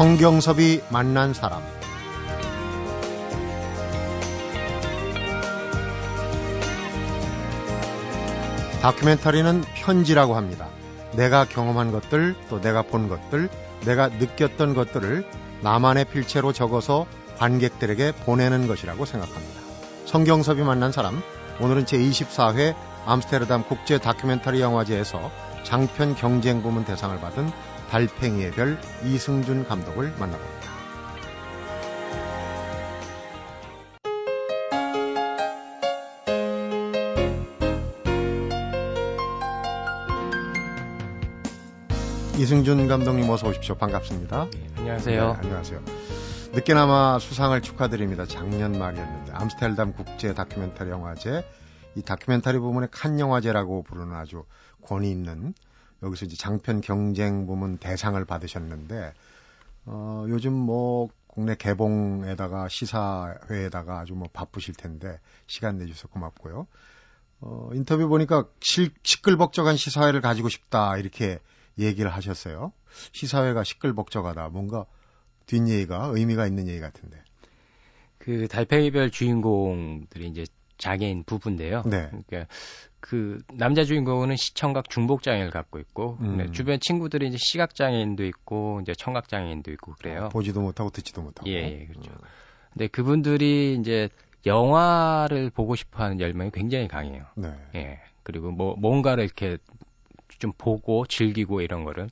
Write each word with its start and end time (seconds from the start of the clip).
성경섭이 0.00 0.80
만난 0.88 1.34
사람 1.34 1.62
다큐멘터리는 8.80 9.62
편지라고 9.74 10.36
합니다. 10.36 10.68
내가 11.12 11.44
경험한 11.44 11.92
것들, 11.92 12.34
또 12.48 12.62
내가 12.62 12.80
본 12.80 13.10
것들, 13.10 13.50
내가 13.84 14.08
느꼈던 14.08 14.72
것들을 14.72 15.28
나만의 15.60 16.06
필체로 16.06 16.54
적어서 16.54 17.04
관객들에게 17.36 18.12
보내는 18.24 18.68
것이라고 18.68 19.04
생각합니다. 19.04 19.60
성경섭이 20.06 20.62
만난 20.62 20.92
사람, 20.92 21.20
오늘은 21.60 21.84
제24회 21.84 22.74
암스테르담 23.04 23.64
국제 23.64 23.98
다큐멘터리 23.98 24.62
영화제에서 24.62 25.30
장편 25.62 26.14
경쟁 26.14 26.62
부문 26.62 26.86
대상을 26.86 27.20
받은 27.20 27.50
달팽이의 27.90 28.52
별 28.52 28.78
이승준 29.04 29.66
감독을 29.66 30.12
만나봅니다. 30.16 30.70
이승준 42.38 42.86
감독님 42.86 43.28
어서 43.28 43.48
오십시오. 43.48 43.74
반갑습니다. 43.74 44.48
네, 44.52 44.70
안녕하세요. 44.76 45.32
네, 45.32 45.38
안녕하세요. 45.42 45.82
늦게나마 46.52 47.18
수상을 47.18 47.60
축하드립니다. 47.60 48.24
작년 48.24 48.78
말이었는데 48.78 49.32
암스테르담 49.32 49.94
국제 49.94 50.32
다큐멘터리 50.32 50.90
영화제 50.90 51.44
이 51.96 52.02
다큐멘터리 52.02 52.60
부문의 52.60 52.88
칸 52.92 53.18
영화제라고 53.18 53.82
부르는 53.82 54.14
아주 54.14 54.44
권위 54.80 55.10
있는 55.10 55.54
여기서 56.02 56.26
이제 56.26 56.36
장편 56.36 56.80
경쟁 56.80 57.46
부문 57.46 57.78
대상을 57.78 58.22
받으셨는데 58.24 59.12
어, 59.86 60.24
요즘 60.28 60.52
뭐 60.52 61.08
국내 61.26 61.54
개봉에다가 61.54 62.68
시사회에다가 62.68 64.00
아주 64.00 64.14
뭐 64.14 64.28
바쁘실 64.32 64.74
텐데 64.74 65.20
시간 65.46 65.78
내주셔서 65.78 66.08
고맙고요. 66.08 66.66
어, 67.40 67.70
인터뷰 67.72 68.08
보니까 68.08 68.46
시, 68.60 68.90
시끌벅적한 69.02 69.76
시사회를 69.76 70.20
가지고 70.20 70.48
싶다 70.48 70.96
이렇게 70.96 71.38
얘기를 71.78 72.12
하셨어요. 72.12 72.72
시사회가 73.12 73.64
시끌벅적하다. 73.64 74.48
뭔가 74.48 74.86
뒷얘기가 75.46 76.10
의미가 76.12 76.46
있는 76.46 76.68
얘기 76.68 76.80
같은데. 76.80 77.22
그 78.18 78.48
달팽이별 78.48 79.10
주인공들이 79.10 80.28
이제 80.28 80.44
장애인 80.76 81.24
부부인데요. 81.24 81.82
네. 81.86 82.08
그러니까 82.08 82.46
그 83.00 83.38
남자 83.54 83.84
주인공은 83.84 84.36
시청각 84.36 84.90
중복 84.90 85.22
장애를 85.22 85.50
갖고 85.50 85.78
있고 85.78 86.18
음. 86.20 86.52
주변 86.52 86.78
친구들이 86.80 87.28
이제 87.28 87.38
시각 87.38 87.74
장애인도 87.74 88.24
있고 88.26 88.80
이제 88.82 88.92
청각 88.94 89.28
장애인도 89.28 89.72
있고 89.72 89.94
그래요. 89.98 90.28
보지도 90.30 90.60
못하고 90.60 90.90
듣지도 90.90 91.22
못하고. 91.22 91.48
예, 91.48 91.54
예 91.54 91.86
그렇죠. 91.86 92.10
음. 92.10 92.18
근데 92.72 92.86
그분들이 92.88 93.76
이제 93.80 94.08
영화를 94.46 95.50
보고 95.50 95.74
싶어하는 95.76 96.20
열망이 96.20 96.50
굉장히 96.52 96.88
강해요. 96.88 97.24
네. 97.34 97.52
예. 97.74 98.00
그리고 98.22 98.50
뭐 98.50 98.76
뭔가를 98.76 99.24
이렇게 99.24 99.58
좀 100.38 100.52
보고 100.56 101.06
즐기고 101.06 101.62
이런 101.62 101.84
거를. 101.84 102.08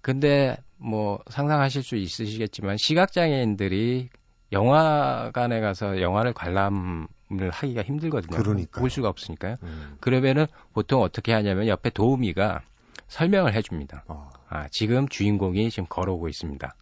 근데 0.00 0.56
뭐 0.76 1.20
상상하실 1.28 1.82
수 1.82 1.96
있으시겠지만 1.96 2.76
시각 2.76 3.12
장애인들이 3.12 4.10
영화관에 4.52 5.60
가서 5.60 6.00
영화를 6.00 6.32
관람 6.32 7.08
을 7.32 7.50
하기가 7.50 7.82
힘들거든요. 7.82 8.36
그러니까 8.36 8.80
볼 8.80 8.88
수가 8.88 9.08
없으니까요. 9.08 9.56
음. 9.64 9.96
그러면은 10.00 10.46
보통 10.72 11.02
어떻게 11.02 11.32
하냐면 11.32 11.66
옆에 11.66 11.90
도우미가 11.90 12.62
설명을 13.08 13.52
해줍니다. 13.54 14.04
어. 14.06 14.30
아 14.48 14.68
지금 14.70 15.08
주인공이 15.08 15.70
지금 15.70 15.86
걸어오고 15.88 16.28
있습니다. 16.28 16.74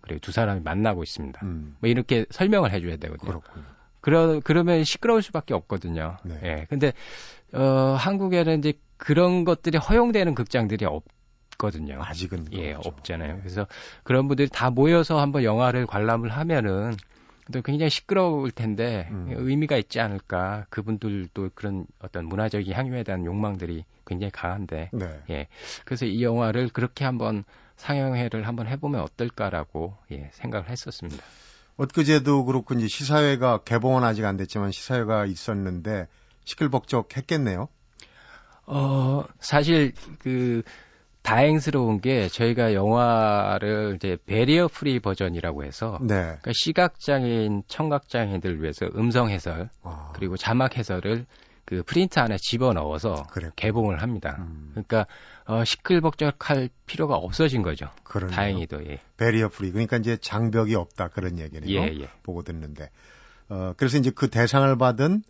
그리고 0.00 0.20
두 0.20 0.30
사람이 0.30 0.60
만나고 0.60 1.02
있습니다. 1.02 1.40
음. 1.44 1.76
뭐 1.80 1.90
이렇게 1.90 2.24
설명을 2.30 2.70
해줘야 2.70 2.98
되거든요. 2.98 3.40
그렇군요. 3.40 3.64
그러 4.00 4.40
그러면 4.42 4.84
시끄러울 4.84 5.22
수밖에 5.22 5.54
없거든요. 5.54 6.18
네. 6.24 6.40
예. 6.44 6.66
근데 6.68 6.92
어 7.52 7.96
한국에는 7.98 8.60
이제 8.60 8.74
그런 8.96 9.44
것들이 9.44 9.76
허용되는 9.76 10.36
극장들이 10.36 10.86
없거든요. 10.86 12.00
아직은 12.00 12.46
예, 12.52 12.72
그렇죠. 12.72 12.88
없잖아요. 12.88 13.38
그래서 13.40 13.66
그런 14.04 14.28
분들이 14.28 14.48
다 14.48 14.70
모여서 14.70 15.20
한번 15.20 15.42
영화를 15.42 15.86
관람을 15.86 16.30
하면은 16.30 16.94
또 17.52 17.62
굉장히 17.62 17.90
시끄러울 17.90 18.50
텐데 18.50 19.08
음. 19.10 19.32
의미가 19.36 19.76
있지 19.76 20.00
않을까. 20.00 20.66
그분들도 20.70 21.50
그런 21.54 21.86
어떤 22.00 22.26
문화적인 22.26 22.72
향유에 22.72 23.02
대한 23.02 23.24
욕망들이 23.24 23.84
굉장히 24.06 24.30
강한데. 24.30 24.90
네. 24.92 25.22
예. 25.30 25.48
그래서 25.84 26.06
이 26.06 26.22
영화를 26.22 26.68
그렇게 26.68 27.04
한번 27.04 27.44
상영회를 27.76 28.46
한번 28.46 28.66
해보면 28.66 29.00
어떨까라고 29.00 29.96
예, 30.12 30.30
생각을 30.32 30.68
했었습니다. 30.68 31.22
엊그제도 31.76 32.44
그렇고 32.44 32.74
이제 32.74 32.88
시사회가 32.88 33.62
개봉은 33.64 34.04
아직 34.04 34.24
안 34.26 34.36
됐지만 34.36 34.70
시사회가 34.70 35.24
있었는데 35.24 36.08
시끌벅적 36.44 37.16
했겠네요. 37.16 37.68
어, 38.66 39.24
사실 39.40 39.92
그 40.18 40.62
다행스러운 41.22 42.00
게 42.00 42.28
저희가 42.28 42.74
영화를 42.74 43.94
이제 43.96 44.16
barrier 44.26 44.68
free 44.68 45.00
버전이라고 45.00 45.64
해서 45.64 45.98
네. 46.00 46.14
그러니까 46.16 46.52
시각장애인, 46.54 47.62
청각장애인들 47.68 48.62
위해서 48.62 48.86
음성 48.94 49.28
해설 49.30 49.68
아. 49.82 50.12
그리고 50.14 50.36
자막 50.36 50.76
해설을 50.76 51.26
그 51.64 51.82
프린트 51.84 52.18
안에 52.18 52.36
집어 52.38 52.72
넣어서 52.72 53.26
개봉을 53.54 54.02
합니다. 54.02 54.38
음. 54.40 54.70
그러니까 54.72 55.06
어, 55.46 55.62
시끌벅적할 55.62 56.68
필요가 56.86 57.14
없어진 57.14 57.62
거죠. 57.62 57.86
그러네요. 58.02 58.34
다행히도 58.34 58.86
예. 58.88 58.98
barrier 59.16 59.50
free 59.50 59.70
그러니까 59.70 59.98
이제 59.98 60.16
장벽이 60.16 60.74
없다 60.74 61.08
그런 61.08 61.38
얘기네요. 61.38 61.80
예, 61.80 61.94
예. 62.00 62.08
보고 62.22 62.42
듣는데 62.42 62.90
어, 63.48 63.74
그래서 63.76 63.98
이제 63.98 64.10
그 64.10 64.30
대상을 64.30 64.76
받은 64.78 65.22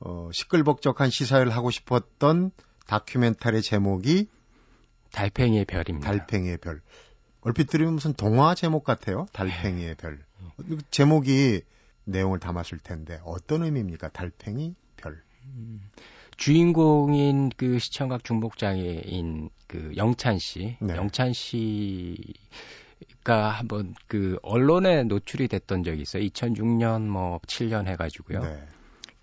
어, 0.00 0.30
시끌벅적한 0.32 1.10
시사회를 1.10 1.50
하고 1.50 1.70
싶었던 1.70 2.52
다큐멘터리 2.86 3.62
제목이 3.62 4.28
달팽이의 5.12 5.64
별입니다. 5.64 6.10
달팽이의 6.10 6.58
별. 6.58 6.80
얼핏 7.42 7.68
들으면 7.68 7.94
무슨 7.94 8.12
동화 8.14 8.54
제목 8.54 8.84
같아요. 8.84 9.26
달팽이의 9.32 9.94
별. 9.96 10.18
제목이 10.90 11.62
내용을 12.04 12.38
담았을 12.38 12.78
텐데 12.78 13.20
어떤 13.24 13.62
의미입니까? 13.62 14.08
달팽이 14.10 14.74
별. 14.96 15.22
음, 15.44 15.80
주인공인 16.36 17.50
그 17.56 17.78
시청각 17.78 18.24
중복장애인 18.24 19.50
그 19.66 19.92
영찬 19.96 20.38
씨, 20.38 20.76
네. 20.80 20.96
영찬 20.96 21.32
씨가 21.32 22.40
한번 23.50 23.94
그 24.06 24.38
언론에 24.42 25.04
노출이 25.04 25.48
됐던 25.48 25.84
적이 25.84 26.02
있어요. 26.02 26.22
2006년 26.24 27.02
뭐 27.08 27.38
7년 27.46 27.86
해가지고요. 27.86 28.42
네. 28.42 28.66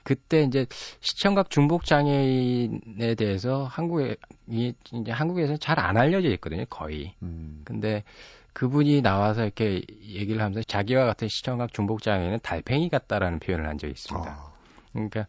그때 0.07 0.43
이제 0.43 0.67
시청각 1.01 1.49
중복 1.49 1.83
장애인에 1.83 3.15
대해서 3.15 3.65
한국에 3.65 4.15
이제 4.49 5.11
한국에서 5.11 5.57
잘안 5.57 5.97
알려져 5.97 6.29
있거든요, 6.35 6.63
거의. 6.69 7.13
음. 7.21 7.63
근데 7.65 8.05
그분이 8.53 9.01
나와서 9.01 9.43
이렇게 9.43 9.81
얘기를 10.01 10.41
하면서 10.41 10.63
자기와 10.63 11.05
같은 11.05 11.27
시청각 11.27 11.73
중복 11.73 12.03
장애인은 12.03 12.39
달팽이 12.41 12.87
같다라는 12.87 13.39
표현을 13.39 13.67
한 13.67 13.77
적이 13.77 13.91
있습니다. 13.91 14.29
아. 14.29 14.53
그러니까 14.93 15.27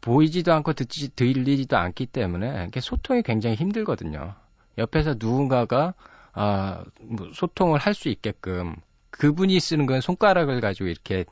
보이지도 0.00 0.52
않고 0.52 0.74
듣지 0.74 1.08
들리지도 1.16 1.76
않기 1.76 2.06
때문에 2.06 2.66
이게 2.68 2.78
소통이 2.78 3.22
굉장히 3.22 3.56
힘들거든요. 3.56 4.36
옆에서 4.78 5.16
누군가가 5.18 5.94
아, 6.34 6.84
뭐 7.00 7.32
소통을 7.34 7.80
할 7.80 7.94
수 7.94 8.08
있게끔 8.08 8.76
그분이 9.10 9.58
쓰는 9.58 9.86
건 9.86 10.00
손가락을 10.00 10.60
가지고 10.60 10.86
이렇게 10.86 11.24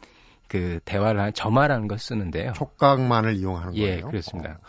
그 0.53 0.81
대화를 0.85 1.19
하는 1.19 1.33
점화라는 1.33 1.89
걸 1.89 1.99
쓰는데요. 1.99 2.53
촉각만을 2.53 3.37
이용하는 3.37 3.75
예, 3.77 3.87
거예요. 3.87 4.09
그렇습니다. 4.09 4.59
어. 4.63 4.67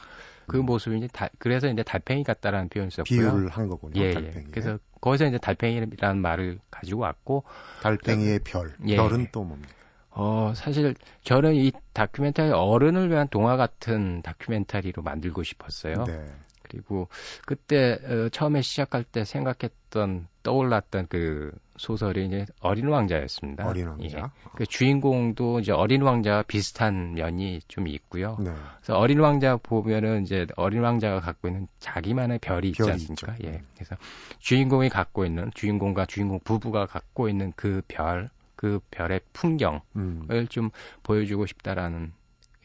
그 0.47 0.56
모습이 0.56 0.97
이제 0.97 1.07
다, 1.12 1.27
그래서 1.39 1.68
이제 1.68 1.83
달팽이 1.83 2.24
같다라는 2.24 2.69
표현을 2.69 2.89
썼고요. 2.89 3.19
비유를 3.19 3.50
한 3.50 3.68
거군요. 3.68 4.01
예, 4.01 4.13
달팽이. 4.13 4.45
예. 4.47 4.50
그래서 4.50 4.80
거기서 5.01 5.25
이제 5.25 5.38
달팽이라는 5.38 6.21
말을 6.21 6.59
가지고 6.71 7.01
왔고 7.01 7.44
달팽이의 7.81 8.39
별. 8.45 8.74
예. 8.88 8.95
별은 8.95 9.27
또 9.33 9.44
뭡니까? 9.44 9.74
어, 10.12 10.53
사실 10.56 10.95
저는 11.24 11.56
이 11.56 11.74
다큐멘터리 11.91 12.51
어른을 12.51 13.09
위한 13.09 13.27
동화 13.27 13.57
같은 13.57 14.21
다큐멘터리로 14.21 15.03
만들고 15.03 15.44
싶었어요. 15.44 16.06
네. 16.06 16.25
그리고 16.62 17.09
그때 17.45 18.00
어, 18.06 18.29
처음에 18.29 18.62
시작할 18.62 19.03
때 19.03 19.25
생각했던 19.25 20.27
떠올랐던 20.44 21.07
그 21.09 21.51
소설이 21.77 22.27
이제 22.27 22.45
어린 22.59 22.87
왕자였습니다. 22.87 23.67
어린 23.67 23.87
왕자. 23.87 24.17
예. 24.17 24.49
그 24.55 24.65
주인공도 24.65 25.59
이제 25.59 25.71
어린 25.71 26.01
왕자와 26.03 26.43
비슷한 26.43 27.13
면이 27.13 27.61
좀 27.67 27.87
있고요. 27.87 28.37
네. 28.39 28.51
그래서 28.77 28.97
어린 28.97 29.19
왕자 29.19 29.57
보면은 29.57 30.23
이제 30.23 30.45
어린 30.55 30.81
왕자가 30.81 31.19
갖고 31.19 31.47
있는 31.47 31.67
자기만의 31.79 32.39
별이 32.39 32.69
있지 32.69 32.83
않습니까? 32.83 33.33
있죠. 33.33 33.47
예. 33.47 33.63
그래서 33.75 33.95
주인공이 34.39 34.89
갖고 34.89 35.25
있는 35.25 35.49
주인공과 35.53 36.05
주인공 36.05 36.39
부부가 36.43 36.85
갖고 36.85 37.27
있는 37.27 37.53
그 37.55 37.81
별, 37.87 38.29
그 38.55 38.79
별의 38.91 39.21
풍경을 39.33 39.81
음. 39.95 40.47
좀 40.49 40.69
보여주고 41.01 41.47
싶다라는 41.47 42.13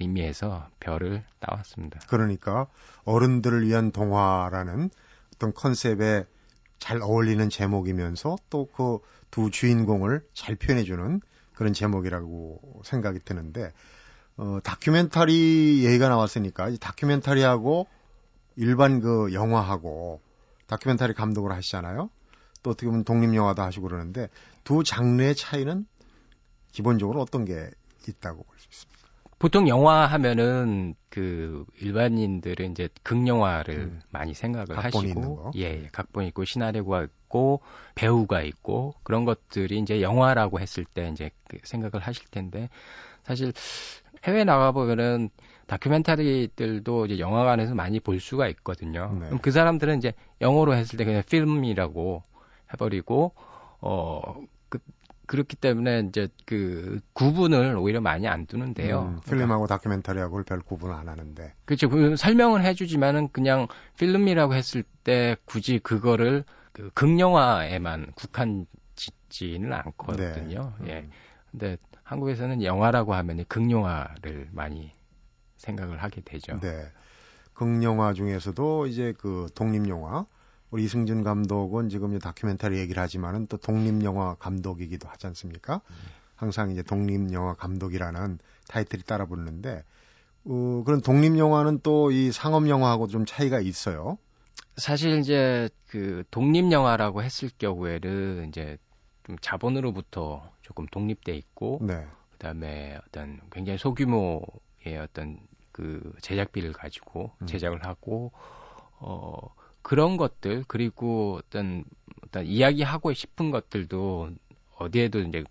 의미에서 0.00 0.68
별을 0.80 1.24
따왔습니다. 1.40 2.00
그러니까 2.08 2.66
어른들을 3.04 3.66
위한 3.66 3.90
동화라는 3.90 4.90
어떤 5.34 5.54
컨셉의 5.54 6.26
잘 6.78 7.00
어울리는 7.02 7.48
제목이면서 7.50 8.36
또 8.50 8.66
그 8.66 8.98
두 9.30 9.50
주인공을 9.50 10.26
잘 10.32 10.56
표현해주는 10.56 11.20
그런 11.54 11.72
제목이라고 11.72 12.82
생각이 12.84 13.20
드는데 13.24 13.72
어, 14.36 14.58
다큐멘터리 14.62 15.84
얘기가 15.84 16.08
나왔으니까 16.08 16.68
이 16.68 16.78
다큐멘터리하고 16.78 17.86
일반 18.56 19.00
그 19.00 19.32
영화하고 19.32 20.20
다큐멘터리 20.66 21.14
감독을 21.14 21.52
하시잖아요. 21.52 22.10
또 22.62 22.70
어떻게 22.70 22.86
보면 22.86 23.04
독립영화도 23.04 23.62
하시고 23.62 23.88
그러는데 23.88 24.28
두 24.64 24.82
장르의 24.84 25.34
차이는 25.34 25.86
기본적으로 26.72 27.20
어떤 27.20 27.44
게 27.44 27.70
있다고 28.08 28.42
볼 28.44 28.56
수 28.58 28.68
있습니까? 28.70 28.97
보통 29.38 29.68
영화 29.68 30.06
하면은 30.06 30.94
그 31.10 31.64
일반인들은 31.80 32.72
이제 32.72 32.88
극영화를 33.02 33.74
음. 33.74 34.00
많이 34.10 34.34
생각을 34.34 34.76
하시고 34.76 35.52
예, 35.56 35.84
예, 35.84 35.88
각본 35.92 36.24
있고 36.26 36.44
시나리오가 36.44 37.04
있고 37.04 37.60
배우가 37.94 38.42
있고 38.42 38.94
그런 39.04 39.24
것들이 39.24 39.78
이제 39.78 40.02
영화라고 40.02 40.58
했을 40.60 40.84
때 40.84 41.08
이제 41.08 41.30
그 41.46 41.58
생각을 41.62 42.04
하실 42.04 42.26
텐데 42.30 42.68
사실 43.22 43.52
해외 44.24 44.42
나가 44.44 44.72
보면은 44.72 45.30
다큐멘터리들도 45.68 47.06
이제 47.06 47.18
영화관에서 47.18 47.74
많이 47.74 48.00
볼 48.00 48.18
수가 48.20 48.48
있거든요. 48.48 49.10
네. 49.20 49.26
그럼 49.26 49.38
그 49.38 49.52
사람들은 49.52 49.98
이제 49.98 50.14
영어로 50.40 50.74
했을 50.74 50.96
때 50.96 51.04
그냥 51.04 51.22
필름이라고 51.28 52.22
해버리고 52.72 53.34
어 53.80 54.34
그, 55.28 55.36
그렇기 55.36 55.56
때문에 55.56 56.06
이제 56.08 56.28
그 56.46 57.00
구분을 57.12 57.76
오히려 57.76 58.00
많이 58.00 58.26
안 58.26 58.46
두는데요. 58.46 59.02
음, 59.02 59.20
필름하고 59.20 59.64
그러니까, 59.64 59.76
다큐멘터리하고를 59.76 60.44
별 60.44 60.60
구분을 60.60 60.94
안 60.94 61.08
하는데. 61.08 61.54
그렇죠. 61.66 61.88
그 61.88 62.16
설명은 62.16 62.64
해주지만은 62.64 63.28
그냥 63.30 63.68
필름이라고 63.98 64.54
했을 64.54 64.82
때 65.04 65.36
굳이 65.44 65.78
그거를 65.78 66.44
그 66.72 66.90
극영화에만 66.94 68.12
국한 68.16 68.66
짓지는 68.96 69.72
않거든요. 69.72 70.72
네. 70.80 70.90
예. 70.90 70.98
음. 71.00 71.10
근데 71.50 71.76
한국에서는 72.02 72.62
영화라고 72.64 73.14
하면 73.14 73.44
극영화를 73.48 74.48
많이 74.52 74.92
생각을 75.56 76.02
하게 76.02 76.22
되죠. 76.22 76.58
네. 76.60 76.90
극영화 77.52 78.14
중에서도 78.14 78.86
이제 78.86 79.12
그 79.18 79.48
독립영화 79.54 80.26
우리 80.70 80.84
이승준 80.84 81.22
감독은 81.22 81.88
지금 81.88 82.18
다큐멘터리 82.18 82.78
얘기를 82.78 83.02
하지만은 83.02 83.46
또 83.46 83.56
독립 83.56 84.02
영화 84.04 84.34
감독이기도 84.34 85.08
하지 85.08 85.26
않습니까? 85.28 85.80
항상 86.36 86.70
이제 86.70 86.82
독립 86.82 87.32
영화 87.32 87.54
감독이라는 87.54 88.38
타이틀이 88.68 89.02
따라 89.04 89.26
붙는데 89.26 89.84
어, 90.44 90.82
그런 90.84 91.00
독립 91.00 91.36
영화는 91.38 91.80
또 91.80 92.10
이 92.10 92.30
상업 92.32 92.68
영화하고 92.68 93.06
좀 93.06 93.24
차이가 93.26 93.60
있어요. 93.60 94.18
사실 94.76 95.18
이제 95.18 95.68
그 95.86 96.24
독립 96.30 96.70
영화라고 96.70 97.22
했을 97.22 97.50
경우에는 97.58 98.48
이제 98.48 98.78
좀 99.24 99.36
자본으로부터 99.40 100.50
조금 100.62 100.86
독립돼 100.86 101.34
있고 101.34 101.80
네. 101.82 102.06
그다음에 102.32 102.98
어떤 103.06 103.40
굉장히 103.50 103.78
소규모의 103.78 104.98
어떤 105.02 105.40
그 105.72 106.12
제작비를 106.22 106.72
가지고 106.72 107.32
음. 107.42 107.46
제작을 107.46 107.84
하고 107.84 108.32
어 109.00 109.54
그런 109.88 110.18
것들 110.18 110.64
그리고 110.68 111.40
어떤 111.42 111.82
어떤 112.22 112.44
이야기하고 112.44 113.14
싶은 113.14 113.50
것들도 113.50 114.32
어디에도 114.76 115.20
이제 115.20 115.42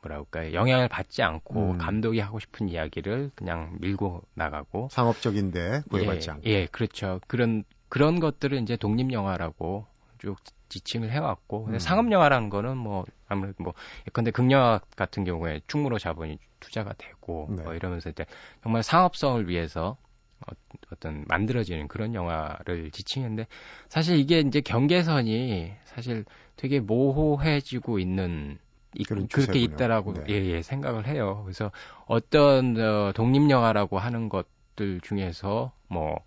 뭐랄까요 0.00 0.54
영향을 0.54 0.88
받지 0.88 1.22
않고 1.22 1.72
음. 1.72 1.78
감독이 1.78 2.18
하고 2.18 2.38
싶은 2.38 2.70
이야기를 2.70 3.32
그냥 3.34 3.76
밀고 3.82 4.22
나가고 4.32 4.88
상업적인데 4.90 5.82
구애받지 5.90 6.28
예, 6.28 6.32
않고 6.32 6.42
예 6.46 6.66
그렇죠 6.72 7.20
그런 7.26 7.64
그런 7.90 8.18
것들은 8.18 8.62
이제 8.62 8.78
독립 8.78 9.12
영화라고 9.12 9.84
쭉 10.16 10.38
지칭을 10.70 11.10
해왔고 11.10 11.66
음. 11.66 11.78
상업 11.78 12.10
영화라는 12.10 12.48
거는 12.48 12.78
뭐 12.78 13.04
아무래도 13.28 13.62
뭐 13.62 13.74
예컨대 14.08 14.30
극영화 14.30 14.80
같은 14.96 15.24
경우에 15.24 15.60
충무로 15.66 15.98
자본이 15.98 16.38
투자가 16.60 16.94
되고 16.96 17.48
네. 17.50 17.62
뭐 17.62 17.74
이러면서 17.74 18.08
이제 18.08 18.24
정말 18.62 18.82
상업성을 18.82 19.50
위해서 19.50 19.98
어떤 20.92 21.24
만들어지는 21.28 21.88
그런 21.88 22.14
영화를 22.14 22.90
지칭했는데 22.90 23.46
사실 23.88 24.18
이게 24.18 24.40
이제 24.40 24.60
경계선이 24.60 25.72
사실 25.84 26.24
되게 26.56 26.80
모호해지고 26.80 27.98
있는 27.98 28.58
이, 28.94 29.04
그렇게 29.04 29.58
있다라고 29.58 30.14
네. 30.14 30.24
예, 30.28 30.34
예, 30.46 30.62
생각을 30.62 31.06
해요. 31.06 31.42
그래서 31.44 31.70
어떤 32.06 32.76
어, 32.78 33.12
독립 33.14 33.48
영화라고 33.48 33.98
하는 33.98 34.28
것들 34.28 35.00
중에서 35.00 35.72
뭐 35.88 36.18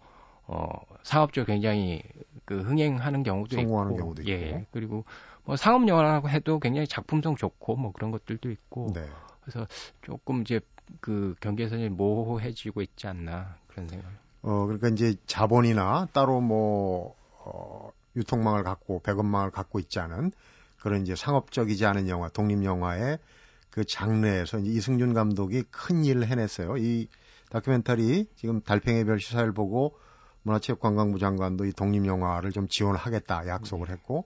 어, 0.47 0.67
상업적으로 1.03 1.45
굉장히 1.45 2.01
그 2.45 2.62
흥행하는 2.62 3.23
경우도 3.23 3.56
성공하는 3.56 3.91
있고, 3.94 3.97
경우도 3.97 4.27
예, 4.27 4.50
있고, 4.50 4.65
그리고 4.71 5.06
뭐 5.44 5.56
상업 5.56 5.88
영화라고 5.88 6.29
해도 6.29 6.59
굉장히 6.59 6.88
작품성 6.88 7.35
좋고 7.35 7.75
뭐 7.75 7.91
그런 7.91 8.12
것들도 8.12 8.50
있고, 8.51 8.91
네. 8.94 9.01
그래서 9.41 9.67
조금 10.01 10.41
이제 10.41 10.59
그 11.00 11.35
경계선이 11.39 11.89
모호해지고 11.89 12.81
있지 12.81 13.07
않나 13.07 13.57
그런 13.75 13.89
생각. 13.89 14.10
어 14.42 14.66
그러니까 14.66 14.88
이제 14.88 15.16
자본이나 15.27 16.07
따로 16.13 16.39
뭐 16.39 17.16
어, 17.39 17.92
유통망을 18.16 18.63
갖고 18.63 19.01
배급망을 19.01 19.51
갖고 19.51 19.80
있지 19.80 20.00
않은 20.00 20.31
그런 20.80 21.01
이제 21.01 21.16
상업적이지 21.16 21.86
않은 21.86 22.07
영화, 22.07 22.30
독립 22.30 22.63
영화의 22.63 23.19
그 23.69 23.83
장르에서 23.83 24.60
이제 24.60 24.72
이승준 24.72 25.13
감독이 25.13 25.63
큰 25.69 26.06
일을 26.06 26.27
해냈어요. 26.27 26.77
이 26.77 27.10
다큐멘터리 27.50 28.30
지금 28.36 28.62
달팽이 28.62 29.04
별 29.04 29.19
시사를 29.19 29.51
보고 29.51 29.98
문화체육관광부 30.44 31.19
장관도 31.19 31.66
이 31.66 31.74
독립 31.74 32.06
영화를 32.06 32.51
좀 32.51 32.68
지원하겠다 32.68 33.48
약속을 33.48 33.89
했고 33.89 34.25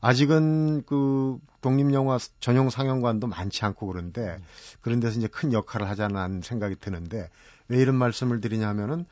아직은 0.00 0.84
그 0.84 1.38
독립영화 1.60 2.18
전용 2.40 2.70
상영관도 2.70 3.26
많지 3.26 3.64
않고 3.64 3.86
그런데 3.86 4.40
그런 4.80 5.00
데서 5.00 5.18
이제 5.18 5.26
큰 5.26 5.52
역할을 5.52 5.88
하자는 5.88 6.42
생각이 6.42 6.76
드는데 6.76 7.30
왜 7.68 7.78
이런 7.78 7.96
말씀을 7.96 8.40
드리냐면은 8.40 9.04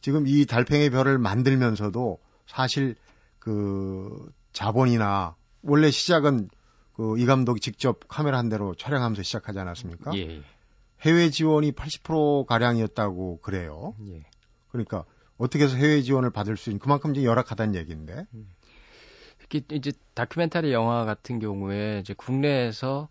지금 0.00 0.26
이 0.26 0.46
달팽이 0.46 0.90
별을 0.90 1.18
만들면서도 1.18 2.18
사실 2.46 2.96
그 3.38 4.32
자본이나 4.52 5.34
원래 5.62 5.90
시작은 5.90 6.48
그 7.00 7.16
이 7.16 7.24
감독이 7.24 7.60
직접 7.60 8.00
카메라 8.08 8.36
한 8.36 8.50
대로 8.50 8.74
촬영하면서 8.74 9.22
시작하지 9.22 9.58
않았습니까? 9.58 10.12
예. 10.16 10.18
예. 10.18 10.42
해외 11.00 11.30
지원이 11.30 11.72
80% 11.72 12.44
가량이었다고 12.44 13.40
그래요. 13.40 13.94
예. 14.06 14.22
그러니까 14.70 15.04
어떻게 15.38 15.64
해서 15.64 15.76
해외 15.76 16.02
지원을 16.02 16.28
받을 16.30 16.58
수 16.58 16.68
있는 16.68 16.78
그만큼 16.78 17.12
이제 17.12 17.24
열악하다는 17.24 17.74
얘기인데. 17.74 18.26
음. 18.34 18.50
특히 19.50 19.64
이제 19.76 19.90
다큐멘터리 20.14 20.72
영화 20.72 21.04
같은 21.04 21.40
경우에 21.40 21.98
이제 21.98 22.14
국내에서 22.14 23.08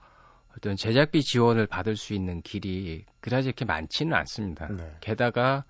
어떤 0.55 0.77
제작비 0.77 1.21
지원을 1.21 1.67
받을 1.67 1.97
수 1.97 2.13
있는 2.13 2.41
길이 2.41 3.05
그다지 3.19 3.49
이렇게 3.49 3.65
많지는 3.65 4.13
않습니다. 4.13 4.67
네. 4.69 4.89
게다가 5.01 5.65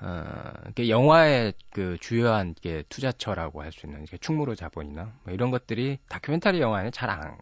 어, 0.00 0.52
영화의 0.88 1.52
그 1.70 1.98
주요한 2.00 2.54
게 2.54 2.82
투자처라고 2.88 3.62
할 3.62 3.72
수 3.72 3.86
있는 3.86 4.04
게 4.06 4.16
충무로 4.16 4.54
자본이나 4.54 5.12
뭐 5.24 5.34
이런 5.34 5.50
것들이 5.50 5.98
다큐멘터리 6.08 6.60
영화에 6.60 6.90
잘안 6.90 7.38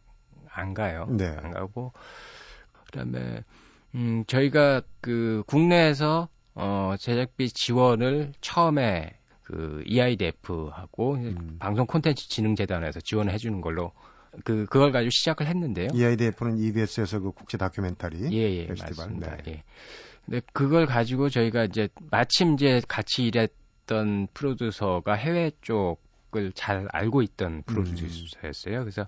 안 0.51 0.75
가요. 0.75 1.07
네. 1.11 1.29
안 1.29 1.53
가고 1.53 1.93
그다음에 2.87 3.45
음 3.95 4.25
저희가 4.27 4.83
그 5.01 5.45
국내에서 5.47 6.29
어 6.55 6.95
제작비 6.99 7.49
지원을 7.49 8.33
처음에 8.41 9.17
그 9.45 9.83
EIDF하고 9.87 11.15
음. 11.15 11.57
방송 11.59 11.87
콘텐츠 11.87 12.29
진흥재단에서 12.29 13.01
지원을 13.01 13.33
해주는 13.35 13.61
걸로 13.61 13.93
그 14.45 14.67
그걸 14.67 14.91
가지고 14.91 15.11
시작을 15.11 15.47
했는데요. 15.47 15.89
EIDF는 15.95 16.59
EBS에서 16.59 17.21
그 17.21 17.31
국제 17.31 17.57
다큐멘터리 17.57 18.33
예, 18.33 18.63
예, 18.63 18.67
페스티벌. 18.67 19.07
맞습니다. 19.07 19.37
네. 19.37 19.43
예. 19.49 19.63
근데 20.25 20.41
그걸 20.53 20.87
가지고 20.87 21.29
저희가 21.29 21.65
이제 21.65 21.89
마침 22.11 22.55
이제 22.55 22.81
같이 22.89 23.25
일했던 23.25 24.29
프로듀서가 24.33 25.13
해외 25.13 25.53
쪽을 25.61 26.53
잘 26.55 26.89
알고 26.91 27.23
있던 27.23 27.63
프로듀서였어요. 27.65 28.79
음. 28.79 28.83
그래서 28.85 29.07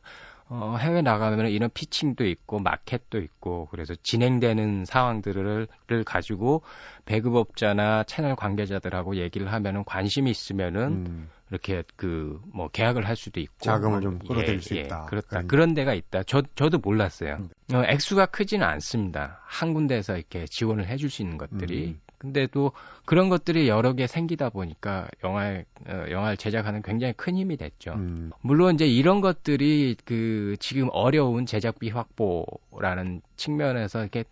어, 0.48 0.76
해외 0.78 1.02
나가면 1.02 1.48
이런 1.48 1.70
피칭도 1.72 2.24
있고 2.26 2.60
마켓도 2.60 3.18
있고 3.18 3.66
그래서 3.70 3.94
진행되는 4.02 4.84
상황들을 4.84 5.66
가지고 6.04 6.62
배급업자나 7.04 8.04
채널 8.04 8.36
관계자들하고 8.36 9.16
얘기를 9.16 9.52
하면은 9.52 9.84
관심이 9.84 10.30
있으면은 10.30 11.06
음. 11.06 11.30
이렇게 11.50 11.82
그 11.96 12.40
뭐 12.52 12.68
계약을 12.68 13.06
할 13.06 13.16
수도 13.16 13.40
있고 13.40 13.58
자금을 13.60 14.00
좀 14.00 14.18
끌어들일 14.18 14.56
예, 14.56 14.60
수 14.60 14.76
예, 14.76 14.80
있다. 14.80 15.06
그렇다. 15.06 15.28
그런... 15.28 15.48
그런 15.48 15.74
데가 15.74 15.94
있다. 15.94 16.22
저 16.24 16.42
저도 16.54 16.78
몰랐어요. 16.78 17.36
음. 17.40 17.48
어, 17.74 17.82
액수가 17.86 18.26
크지는 18.26 18.66
않습니다. 18.66 19.40
한 19.44 19.74
군데에서 19.74 20.16
이렇게 20.16 20.46
지원을 20.46 20.86
해줄 20.86 21.10
수 21.10 21.22
있는 21.22 21.36
것들이 21.36 21.88
음. 21.88 22.00
근데도 22.18 22.72
그런 23.04 23.28
것들이 23.28 23.68
여러 23.68 23.92
개 23.92 24.06
생기다 24.06 24.50
보니까 24.50 25.08
영화에 25.22 25.64
어, 25.88 26.04
영화를 26.10 26.36
제작하는 26.36 26.82
굉장히 26.82 27.12
큰 27.14 27.36
힘이 27.36 27.56
됐죠. 27.56 27.92
음. 27.92 28.30
물론 28.40 28.74
이제 28.74 28.86
이런 28.86 29.20
것들이 29.20 29.96
그 30.04 30.56
지금 30.58 30.88
어려운 30.92 31.46
제작비 31.46 31.90
확보라는 31.90 33.20
측면에서 33.36 34.00
이렇게 34.00 34.24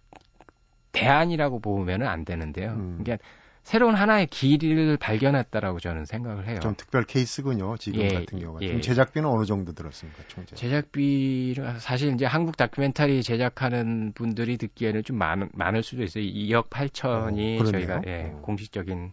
대안이라고 0.92 1.60
보면은 1.60 2.06
안 2.06 2.24
되는데요. 2.24 2.70
음. 2.70 2.98
그러니까 3.02 3.24
새로운 3.64 3.94
하나의 3.94 4.26
길을 4.28 4.98
발견했다라고 4.98 5.80
저는 5.80 6.04
생각을 6.04 6.46
해요. 6.46 6.60
좀 6.60 6.74
특별 6.76 7.02
케이스군요. 7.04 7.76
지금 7.78 8.00
예, 8.00 8.08
같은 8.08 8.38
경우가. 8.38 8.60
예. 8.62 8.80
제작비는 8.80 9.28
어느 9.28 9.44
정도 9.44 9.72
들었습니까? 9.72 10.22
총재. 10.28 10.54
제작비를 10.54 11.80
사실 11.80 12.12
이제 12.14 12.26
한국 12.26 12.56
다큐멘터리 12.56 13.22
제작하는 13.22 14.12
분들이 14.12 14.56
듣기에는 14.58 15.02
좀 15.02 15.18
많, 15.18 15.48
많을 15.52 15.82
수도 15.82 16.02
있어요. 16.02 16.24
2억 16.24 16.68
8천이 16.68 17.60
어. 17.60 17.64
저희가 17.64 18.02
예, 18.06 18.32
어. 18.34 18.40
공식적인 18.42 19.12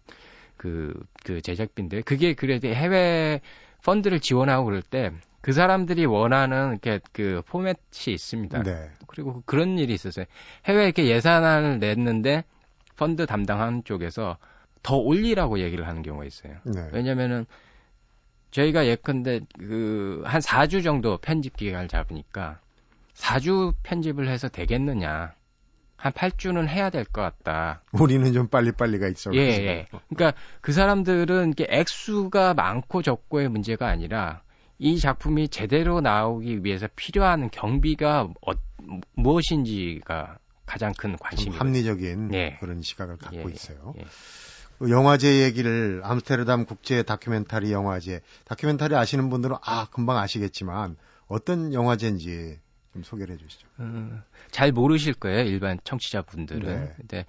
그, 0.57 0.93
그 1.23 1.41
제작비인데 1.41 2.01
그게 2.01 2.33
그래도 2.33 2.67
해외 2.67 3.41
펀드를 3.83 4.19
지원하고 4.19 4.65
그럴 4.65 4.81
때 4.81 5.11
그 5.41 5.53
사람들이 5.53 6.05
원하는 6.05 6.71
이렇게 6.71 6.99
그 7.11 7.41
포맷이 7.47 8.13
있습니다. 8.13 8.63
네. 8.63 8.89
그리고 9.07 9.41
그런 9.45 9.77
일이 9.79 9.93
있었어요. 9.93 10.25
해외 10.65 10.85
이렇게 10.85 11.07
예산안을 11.07 11.79
냈는데 11.79 12.43
펀드 13.01 13.25
담당하는 13.25 13.83
쪽에서 13.83 14.37
더 14.83 14.95
올리라고 14.95 15.57
얘기를 15.59 15.87
하는 15.87 16.03
경우가 16.03 16.23
있어요. 16.25 16.53
네. 16.65 16.87
왜냐면은 16.93 17.47
저희가 18.51 18.85
예컨대 18.85 19.39
그 19.57 20.21
한 20.23 20.39
4주 20.39 20.83
정도 20.83 21.17
편집 21.17 21.57
기간을 21.57 21.87
잡으니까 21.87 22.59
4주 23.15 23.73
편집을 23.81 24.27
해서 24.29 24.49
되겠느냐. 24.49 25.33
한 25.95 26.11
8주는 26.13 26.67
해야 26.67 26.91
될 26.91 27.05
것 27.05 27.21
같다. 27.23 27.81
우리는 27.91 28.33
좀 28.33 28.47
빨리빨리가 28.47 29.07
있어. 29.07 29.31
예, 29.33 29.39
예. 29.39 29.87
그러니까 30.13 30.39
그 30.61 30.71
사람들은 30.71 31.51
이게 31.53 31.65
액수가 31.69 32.53
많고 32.53 33.01
적고의 33.01 33.49
문제가 33.49 33.87
아니라 33.87 34.43
이 34.77 34.99
작품이 34.99 35.49
제대로 35.49 36.01
나오기 36.01 36.63
위해서 36.63 36.87
필요한 36.95 37.49
경비가 37.49 38.29
어, 38.45 38.51
무엇인지가 39.15 40.37
가장 40.71 40.93
큰좀 40.93 41.17
관심이에요. 41.19 41.59
합리적인 41.59 42.33
예. 42.33 42.57
그런 42.61 42.81
시각을 42.81 43.17
갖고 43.17 43.35
예, 43.35 43.43
예, 43.45 43.51
있어요. 43.51 43.93
예. 43.97 44.05
그 44.79 44.89
영화제 44.89 45.43
얘기를 45.43 45.99
암스테르담 46.05 46.63
국제 46.63 47.03
다큐멘터리 47.03 47.73
영화제 47.73 48.21
다큐멘터리 48.45 48.95
아시는 48.95 49.29
분들은 49.29 49.57
아 49.61 49.87
금방 49.91 50.17
아시겠지만 50.17 50.95
어떤 51.27 51.73
영화제인지 51.73 52.57
좀 52.93 53.03
소개를 53.03 53.35
해주시죠. 53.35 53.67
음, 53.81 54.23
잘 54.49 54.71
모르실 54.71 55.13
거예요 55.13 55.41
일반 55.41 55.77
청취자분들은. 55.83 56.61
네. 56.65 56.93
근데 56.95 57.25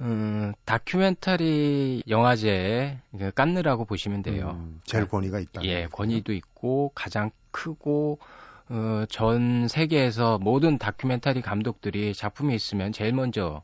음, 0.00 0.52
다큐멘터리 0.64 2.04
영화제에 2.06 3.00
그 3.18 3.32
깐느라고 3.32 3.86
보시면 3.86 4.22
돼요. 4.22 4.52
음, 4.54 4.80
제일 4.84 5.08
권위가 5.08 5.40
있다. 5.40 5.64
예, 5.64 5.88
권위도 5.90 6.32
있고 6.32 6.92
가장 6.94 7.32
크고 7.50 8.20
어, 8.68 9.04
전 9.08 9.68
세계에서 9.68 10.38
모든 10.38 10.78
다큐멘터리 10.78 11.42
감독들이 11.42 12.14
작품이 12.14 12.54
있으면 12.54 12.92
제일 12.92 13.12
먼저 13.12 13.62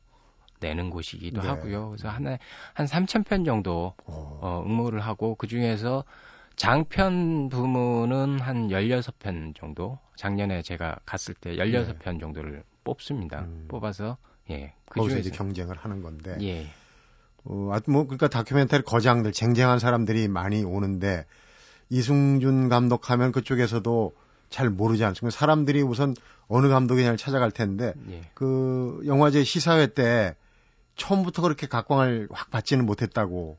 내는 0.61 0.91
곳이기도 0.91 1.41
네. 1.41 1.49
하고요. 1.49 1.89
그래서 1.89 2.09
한한 2.09 2.39
3천 2.77 3.25
편 3.25 3.45
정도 3.45 3.95
어, 4.05 4.39
어, 4.43 4.63
응모를 4.67 5.01
하고 5.01 5.35
그 5.35 5.47
중에서 5.47 6.05
장편 6.57 7.49
부문은 7.49 8.41
한 8.41 8.69
16편 8.69 9.57
정도 9.57 9.99
작년에 10.17 10.61
제가 10.61 10.99
갔을 11.07 11.33
때 11.33 11.57
16편 11.57 12.21
정도를 12.21 12.63
뽑습니다. 12.85 13.41
네. 13.41 13.47
음. 13.47 13.65
뽑아서 13.69 14.19
예. 14.51 14.75
그 14.85 15.01
거기서 15.01 15.19
이제 15.19 15.31
경쟁을 15.31 15.77
하는 15.79 16.03
건데. 16.03 16.37
예. 16.43 16.67
어, 17.45 17.73
뭐 17.87 18.05
그러니까 18.05 18.29
다큐멘터리 18.29 18.83
거장들 18.83 19.33
쟁쟁한 19.33 19.79
사람들이 19.79 20.29
많이 20.29 20.63
오는데 20.63 21.25
이승준 21.89 22.69
감독하면 22.69 23.33
그쪽에서도 23.33 24.13
잘 24.51 24.69
모르지 24.69 25.05
않습니까? 25.05 25.37
사람들이 25.37 25.81
우선 25.83 26.15
어느 26.49 26.69
감독이냐를 26.69 27.17
찾아갈 27.17 27.51
텐데 27.53 27.95
예. 28.11 28.21
그 28.35 29.01
영화제 29.07 29.45
시사회 29.45 29.87
때 29.87 30.35
처음부터 30.97 31.43
그렇게 31.43 31.67
각광을 31.67 32.29
확 32.31 32.51
받지는 32.51 32.85
못했다고. 32.85 33.57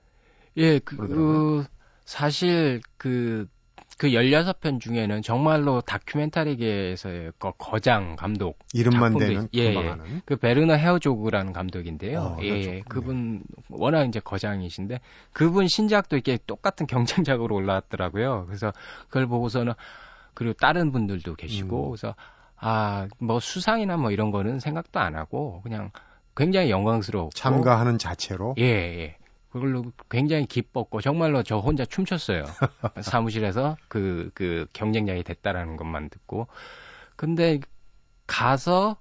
예, 0.57 0.79
그. 0.79 0.95
그 0.97 1.65
사실 2.05 2.81
그, 2.97 3.47
그 3.97 4.09
16편 4.09 4.81
중에는 4.81 5.21
정말로 5.21 5.79
다큐멘터리계에서의 5.81 7.31
거, 7.39 7.51
거장 7.57 8.15
감독. 8.17 8.59
이름만 8.73 9.17
되는 9.17 9.43
있- 9.43 9.49
예, 9.53 9.73
금방하는. 9.73 10.21
그 10.25 10.35
베르너 10.35 10.73
헤어조그라는 10.73 11.53
감독인데요. 11.53 12.19
어, 12.19 12.37
예, 12.41 12.47
예. 12.47 12.81
그분 12.89 13.43
워낙 13.69 14.03
이제 14.05 14.19
거장이신데 14.19 14.99
그분 15.31 15.67
신작도 15.67 16.17
이렇게 16.17 16.37
똑같은 16.45 16.85
경쟁작으로 16.87 17.55
올라왔더라고요. 17.55 18.45
그래서 18.47 18.73
그걸 19.07 19.27
보고서는 19.27 19.73
그리고 20.33 20.53
다른 20.53 20.91
분들도 20.91 21.35
계시고 21.35 21.85
음. 21.85 21.89
그래서 21.91 22.15
아, 22.57 23.07
뭐 23.19 23.39
수상이나 23.39 23.97
뭐 23.97 24.11
이런 24.11 24.31
거는 24.31 24.59
생각도 24.59 24.99
안 24.99 25.15
하고 25.15 25.61
그냥 25.61 25.91
굉장히 26.35 26.69
영광스럽고 26.69 27.31
참가하는 27.31 27.97
자체로 27.97 28.55
예, 28.57 28.63
예. 28.63 29.17
그걸로 29.49 29.83
굉장히 30.09 30.45
기뻤고 30.45 31.01
정말로 31.01 31.43
저 31.43 31.57
혼자 31.57 31.83
춤췄어요. 31.83 32.45
사무실에서 33.01 33.75
그, 33.89 34.31
그 34.33 34.65
경쟁장이 34.73 35.23
됐다라는 35.23 35.75
것만 35.75 36.09
듣고. 36.09 36.47
근데 37.17 37.59
가서 38.27 38.95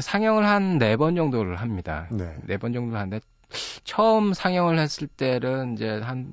상영을 0.00 0.44
한 0.46 0.78
네 0.78 0.96
번 0.96 1.14
정도를 1.14 1.56
합니다. 1.56 2.08
네. 2.10 2.36
네번 2.44 2.72
정도 2.72 2.96
하는데 2.96 3.20
처음 3.84 4.32
상영을 4.32 4.78
했을 4.78 5.06
때는 5.06 5.74
이제 5.74 6.00
한, 6.00 6.32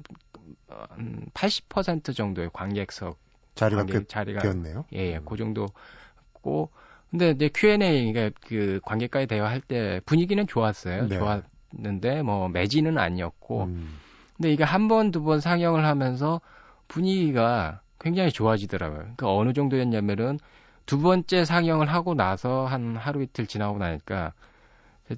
어, 0.70 0.86
한80% 0.98 2.16
정도의 2.16 2.50
관객석 2.54 3.20
자리가 3.56 3.86
꽤 3.86 4.04
자리가 4.06 4.42
비었네요. 4.42 4.86
예, 4.94 5.14
예, 5.14 5.18
음. 5.18 5.26
그 5.26 5.38
정도고. 5.38 6.70
근데 7.10 7.32
이제 7.32 7.50
Q&A, 7.54 8.14
그러니까 8.14 8.40
그 8.48 8.80
관객과의 8.86 9.28
대화할 9.28 9.62
때 9.62 10.00
분위기는 10.06 10.46
좋았어요. 10.48 11.08
네. 11.08 11.18
좋았는데 11.18 12.22
뭐 12.24 12.48
매진은 12.50 12.98
아니었고. 12.98 13.64
음. 13.66 14.00
근데 14.38 14.52
이게 14.54 14.64
한 14.64 14.88
번, 14.88 15.12
두 15.12 15.24
번 15.24 15.40
상영을 15.42 15.86
하면서 15.86 16.42
분위기가 16.88 17.82
굉장히 18.00 18.32
좋아지더라고요. 18.32 19.00
그러니까 19.00 19.34
어느 19.36 19.54
정도였냐면은 19.54 20.40
두 20.86 21.00
번째 21.00 21.46
상영을 21.46 21.88
하고 21.88 22.14
나서 22.16 22.66
한 22.66 22.96
하루 22.96 23.22
이틀 23.22 23.46
지나고 23.48 23.78
나니까 23.78 24.34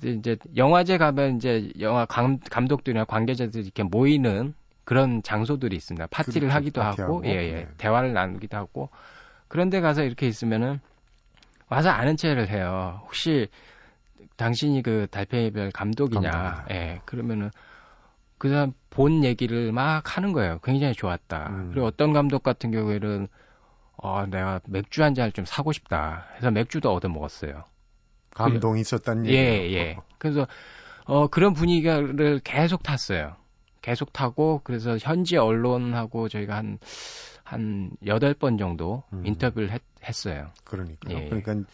이제 0.03 0.37
영화제 0.57 0.97
가면 0.97 1.37
이제 1.37 1.71
영화 1.79 2.05
감, 2.05 2.39
감독들이나 2.39 3.05
관계자들이 3.05 3.63
이렇게 3.63 3.83
모이는 3.83 4.55
그런 4.83 5.23
장소들이 5.23 5.75
있습니다. 5.75 6.07
파티를 6.07 6.41
그렇죠. 6.41 6.55
하기도 6.55 6.81
하고, 6.81 6.91
파티하고, 6.91 7.25
예, 7.25 7.29
예. 7.29 7.51
네. 7.51 7.67
대화를 7.77 8.13
나누기도 8.13 8.57
하고. 8.57 8.89
그런데 9.47 9.81
가서 9.81 10.03
이렇게 10.03 10.27
있으면은 10.27 10.79
와서 11.69 11.89
아는 11.89 12.17
체를 12.17 12.49
해요. 12.49 13.01
혹시 13.05 13.47
당신이 14.35 14.81
그 14.83 15.07
달팽이별 15.09 15.71
감독이냐? 15.71 16.29
감독이다. 16.29 16.65
예. 16.71 17.01
그러면은 17.05 17.51
그 18.37 18.49
사람 18.49 18.73
본 18.89 19.23
얘기를 19.23 19.71
막 19.71 20.17
하는 20.17 20.33
거예요. 20.33 20.59
굉장히 20.63 20.93
좋았다. 20.93 21.49
음. 21.49 21.69
그리고 21.71 21.87
어떤 21.87 22.13
감독 22.13 22.43
같은 22.43 22.71
경우에는 22.71 23.27
어, 23.97 24.25
내가 24.25 24.59
맥주 24.67 25.03
한 25.03 25.13
잔을 25.15 25.31
좀 25.31 25.45
사고 25.45 25.71
싶다. 25.71 26.27
해서 26.35 26.51
맥주도 26.51 26.93
얻어 26.93 27.07
먹었어요. 27.07 27.63
감동이 28.31 28.81
있었다는 28.81 29.27
예, 29.27 29.63
얘기예요. 29.63 29.77
예. 29.77 29.97
그래서 30.17 30.47
어 31.05 31.27
그런 31.27 31.53
분위기를 31.53 32.39
계속 32.43 32.81
탔어요. 32.83 33.35
계속 33.83 34.11
타고 34.11 34.61
그래서 34.63 34.97
현지 34.97 35.37
언론하고 35.37 36.29
저희가 36.29 36.55
한 36.55 36.79
한 37.43 37.91
여덟 38.05 38.33
번 38.33 38.57
정도 38.57 39.03
음. 39.13 39.25
인터뷰를 39.25 39.71
했, 39.71 39.81
했어요. 40.03 40.49
그러니까요. 40.63 41.17
예. 41.17 41.29
그러니까 41.29 41.69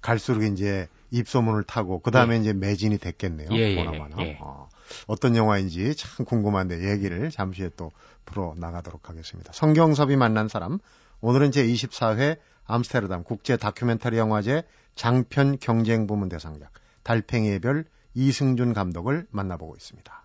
갈수록 0.00 0.42
이제 0.42 0.88
입소문을 1.10 1.62
타고 1.64 2.00
그 2.00 2.10
다음에 2.10 2.36
이제 2.38 2.52
매진이 2.52 2.98
됐겠네요. 2.98 3.48
예, 3.52 3.70
예, 3.70 3.76
보나마나. 3.76 4.16
예. 4.20 4.38
어, 4.40 4.68
어떤 5.06 5.36
영화인지 5.36 5.94
참 5.96 6.26
궁금한데 6.26 6.90
얘기를 6.90 7.30
잠시 7.30 7.62
후에 7.62 7.70
또 7.76 7.92
풀어 8.24 8.54
나가도록 8.56 9.08
하겠습니다. 9.08 9.52
성경섭이 9.52 10.16
만난 10.16 10.48
사람 10.48 10.78
오늘은 11.20 11.52
제 11.52 11.64
24회 11.64 12.38
암스테르담 12.64 13.22
국제 13.22 13.56
다큐멘터리 13.56 14.18
영화제 14.18 14.64
장편 14.96 15.58
경쟁 15.60 16.06
부문 16.06 16.28
대상작 16.28 16.72
달팽이의 17.04 17.60
별 17.60 17.84
이승준 18.14 18.74
감독을 18.74 19.26
만나보고 19.30 19.76
있습니다. 19.76 20.22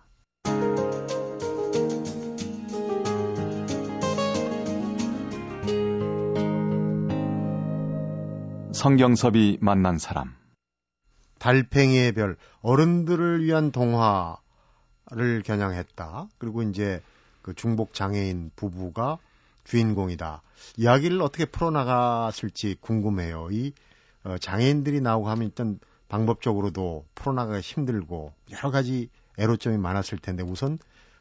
성경섭이 8.78 9.58
만난 9.60 9.98
사람. 9.98 10.36
달팽이의 11.40 12.12
별 12.12 12.36
어른들을 12.62 13.42
위한 13.42 13.72
동화를 13.72 15.42
겨냥했다. 15.44 16.28
그리고 16.38 16.62
이제 16.62 17.02
그 17.42 17.54
중복 17.54 17.92
장애인 17.92 18.52
부부가 18.54 19.18
주인공이다. 19.64 20.42
이야기를 20.76 21.20
어떻게 21.22 21.44
풀어나갔을지 21.44 22.76
궁금해요. 22.80 23.48
이 23.50 23.72
어, 24.22 24.38
장애인들이 24.38 25.00
나오고 25.00 25.28
하면 25.28 25.48
일단 25.48 25.80
방법적으로도 26.08 27.04
풀어나가기 27.16 27.60
힘들고 27.60 28.32
여러 28.52 28.70
가지 28.70 29.10
애로점이 29.38 29.76
많았을 29.76 30.18
텐데 30.18 30.44
우선 30.44 30.78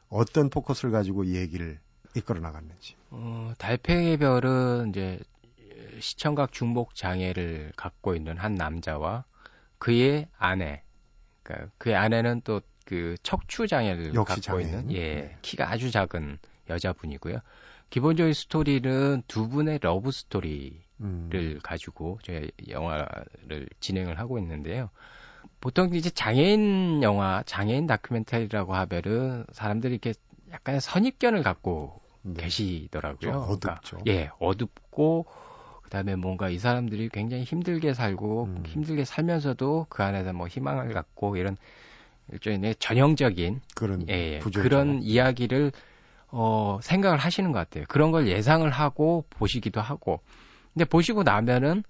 어떤 0.09 0.51
포커스를 0.51 0.91
가지고 0.91 1.23
이 1.23 1.35
얘기를 1.35 1.79
이끌어 2.13 2.39
나갔는지. 2.39 2.93
어, 3.09 3.51
달팽이 3.57 4.17
별은 4.17 4.89
이제 4.89 5.19
시청각 5.99 6.51
중복 6.51 6.95
장애를 6.95 7.73
갖고 7.75 8.15
있는 8.15 8.37
한 8.37 8.55
남자와 8.55 9.25
그의 9.79 10.27
아내, 10.37 10.83
그러니까 11.43 11.71
그의 11.77 11.95
아내는 11.95 12.41
또 12.41 12.61
그 12.87 13.17
척추 13.21 13.67
장애를 13.67 14.13
갖고 14.13 14.39
장애인. 14.39 14.65
있는 14.67 14.91
예 14.93 15.15
네. 15.15 15.37
키가 15.41 15.69
아주 15.69 15.91
작은 15.91 16.39
여자분이고요. 16.69 17.39
기본적인 17.89 18.33
스토리는 18.33 19.23
두 19.27 19.49
분의 19.49 19.79
러브 19.81 20.11
스토리를 20.11 20.79
음. 21.01 21.59
가지고 21.61 22.17
저희 22.23 22.49
영화를 22.69 23.67
진행을 23.81 24.19
하고 24.19 24.39
있는데요. 24.39 24.89
보통 25.59 25.93
이제 25.95 26.09
장애인 26.09 27.03
영화, 27.03 27.43
장애인 27.45 27.87
다큐멘터리라고 27.87 28.73
하면은 28.73 29.45
사람들이 29.51 29.95
이렇게 29.95 30.13
약간의 30.51 30.79
선입견을 30.79 31.43
갖고 31.43 32.01
네. 32.21 32.41
계시더라고요. 32.43 33.19
좀 33.19 33.31
그러니까 33.31 33.73
어둡죠. 33.81 33.97
예, 34.07 34.29
어둡고 34.39 35.25
그다음에 35.87 36.17
뭔가 36.17 36.49
이 36.49 36.59
사람들이 36.59 37.07
굉장히 37.09 37.43
힘들게 37.43 37.93
살고 37.93 38.43
음. 38.43 38.63
힘들게 38.65 39.05
살면서도 39.05 39.87
그 39.87 40.03
안에서 40.03 40.33
뭐 40.33 40.47
희망을 40.47 40.93
갖고 40.93 41.37
이런 41.37 41.55
일종의 42.29 42.75
전형적인 42.75 43.61
그런 43.73 44.05
예, 44.09 44.13
예. 44.13 44.39
그런 44.39 45.01
이야기를 45.01 45.71
어 46.29 46.79
생각을 46.83 47.17
하시는 47.17 47.53
것 47.53 47.59
같아요. 47.59 47.85
그런 47.87 48.11
걸 48.11 48.27
예상을 48.27 48.69
하고 48.69 49.23
보시기도 49.29 49.79
하고. 49.79 50.19
근데 50.73 50.83
보시고 50.83 51.23
나면은 51.23 51.83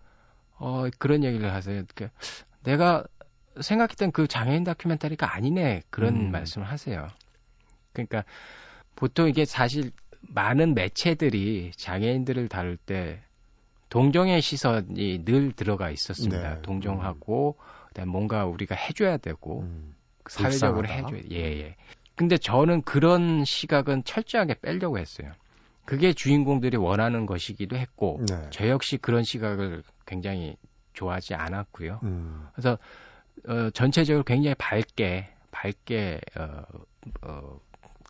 어 0.59 0.85
그런 0.99 1.23
얘기를 1.23 1.51
하세요. 1.51 1.81
그 1.95 2.09
내가 2.63 3.03
생각했던 3.59 4.11
그 4.11 4.27
장애인 4.27 4.63
다큐멘터리가 4.63 5.33
아니네 5.33 5.81
그런 5.89 6.15
음. 6.15 6.31
말씀을 6.31 6.67
하세요. 6.67 7.07
그러니까 7.93 8.23
보통 8.95 9.27
이게 9.27 9.43
사실 9.43 9.91
많은 10.21 10.75
매체들이 10.75 11.71
장애인들을 11.75 12.47
다룰 12.47 12.77
때 12.77 13.23
동정의 13.89 14.41
시선이 14.41 15.23
늘 15.25 15.51
들어가 15.53 15.89
있었습니다. 15.89 16.55
네. 16.55 16.61
동정하고 16.61 17.57
그다음 17.87 18.09
뭔가 18.09 18.45
우리가 18.45 18.75
해줘야 18.75 19.17
되고 19.17 19.61
음. 19.61 19.95
사회적으로 20.29 20.87
불쌍하다. 20.87 21.15
해줘야 21.15 21.29
예, 21.31 21.59
예. 21.59 21.75
근데 22.15 22.37
저는 22.37 22.81
그런 22.81 23.45
시각은 23.45 24.03
철저하게 24.03 24.55
빼려고 24.61 24.97
했어요. 24.97 25.31
그게 25.85 26.11
주인공들이 26.11 26.75
원하는 26.75 27.25
것이기도 27.25 27.77
했고, 27.77 28.19
네. 28.27 28.47
저 28.49 28.67
역시 28.67 28.97
그런 28.97 29.23
시각을 29.23 29.83
굉장히 30.05 30.57
좋아하지 30.93 31.35
않았고요. 31.35 32.01
음. 32.03 32.47
그래서, 32.53 32.77
어, 33.47 33.69
전체적으로 33.69 34.25
굉장히 34.25 34.55
밝게, 34.55 35.29
밝게, 35.51 36.19
어, 36.37 36.63
어, 37.21 37.59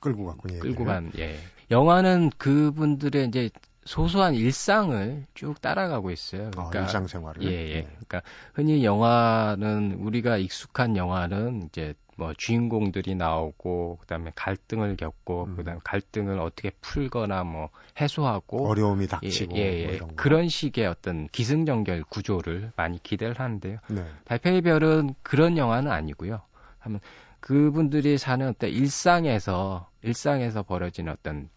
끌고 0.02 0.26
갔군요. 0.26 0.60
끌고 0.60 0.86
간, 0.86 1.12
예. 1.20 1.38
영화는 1.70 2.32
그분들의 2.38 3.28
이제 3.28 3.50
소소한 3.88 4.36
일상을 4.36 5.26
쭉 5.34 5.62
따라가고 5.62 6.12
있어요. 6.12 6.48
아, 6.58 6.70
그러니까 6.70 6.82
일상생활을. 6.82 7.44
예, 7.44 7.70
예. 7.70 7.74
네. 7.76 7.84
그러니까 7.84 8.22
흔히 8.54 8.84
영화는 8.84 9.94
우리가 9.94 10.38
익숙한 10.38 10.98
영화는 10.98 11.64
이제 11.68 11.94
뭐 12.18 12.34
주인공들이 12.36 13.16
나오고 13.16 14.00
그다음에 14.02 14.32
갈등을 14.36 14.98
겪고 14.98 15.46
음. 15.46 15.56
그다음에 15.56 15.80
갈등을 15.84 16.40
어떻게 16.40 16.72
풀거나 16.82 17.44
뭐 17.44 17.70
해소하고 18.02 18.68
어려움이 18.68 19.04
예, 19.04 19.08
닥치고 19.08 19.58
예, 19.58 19.62
예. 19.62 19.86
뭐 19.86 19.94
이런 19.94 20.08
거. 20.10 20.16
그런 20.16 20.50
식의 20.50 20.86
어떤 20.88 21.28
기승전결 21.28 22.04
구조를 22.10 22.72
많이 22.76 23.02
기대를 23.02 23.40
하는데요. 23.40 23.78
네. 23.90 24.06
달팽이 24.26 24.62
별은 24.62 25.16
그런 25.24 25.58
영화는 25.58 25.92
아니고요. 25.92 26.42
하면 26.80 27.00
그분들이 27.40 28.18
사는 28.18 28.46
어떤 28.48 28.70
일상에서 28.70 29.90
일상에서 30.02 30.64
벌어지는 30.64 31.14
어떤 31.14 31.50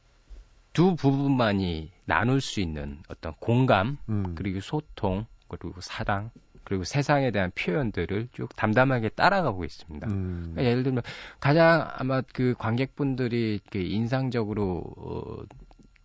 두 0.73 0.95
부분만이 0.97 1.91
나눌 2.05 2.41
수 2.41 2.61
있는 2.61 2.99
어떤 3.09 3.35
공감 3.41 3.99
음. 4.09 4.35
그리고 4.37 4.61
소통 4.61 5.27
그리고 5.49 5.81
사랑 5.81 6.31
그리고 6.65 6.85
세상에 6.85 7.31
대한 7.33 7.51
표현들을 7.55 8.29
쭉 8.33 8.55
담담하게 8.55 9.09
따라가고 9.11 9.65
있습니다. 9.65 10.07
음. 10.09 10.51
그러니까 10.53 10.65
예를 10.65 10.83
들면 10.85 11.03
가장 11.41 11.89
아마 11.97 12.23
그 12.33 12.55
관객분들이 12.59 13.61
그 13.71 13.79
인상적으로 13.79 14.85
어, 14.97 15.43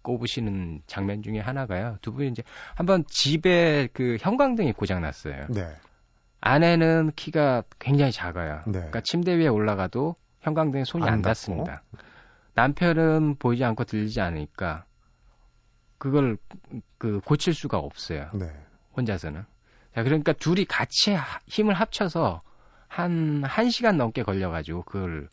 꼽으시는 0.01 0.81
장면 0.87 1.21
중에 1.21 1.39
하나가요. 1.39 1.97
두 2.01 2.11
분이 2.13 2.29
이제 2.29 2.43
한번 2.75 3.03
집에 3.07 3.89
그 3.93 4.17
형광등이 4.19 4.73
고장 4.73 5.01
났어요. 5.01 5.45
네. 5.49 5.67
아내는 6.41 7.11
키가 7.15 7.63
굉장히 7.79 8.11
작아요. 8.11 8.61
네. 8.65 8.73
그러니까 8.73 9.01
침대 9.01 9.35
위에 9.35 9.47
올라가도 9.47 10.15
형광등에 10.41 10.83
손이 10.85 11.03
안 11.05 11.13
안 11.13 11.21
닿고. 11.21 11.29
닿습니다. 11.29 11.83
남편은 12.55 13.35
보이지 13.37 13.63
않고 13.63 13.83
들리지 13.83 14.19
않으니까 14.21 14.85
그걸 15.97 16.37
그 16.97 17.19
고칠 17.23 17.53
수가 17.53 17.77
없어요. 17.77 18.29
네. 18.33 18.51
혼자서는. 18.97 19.43
자, 19.93 20.03
그러니까 20.03 20.33
둘이 20.33 20.65
같이 20.65 21.11
하- 21.13 21.39
힘을 21.47 21.73
합쳐서 21.73 22.41
한, 22.87 23.43
한 23.45 23.69
시간 23.69 23.97
넘게 23.97 24.23
걸려 24.23 24.49
가지고 24.49 24.83
그걸 24.83 25.29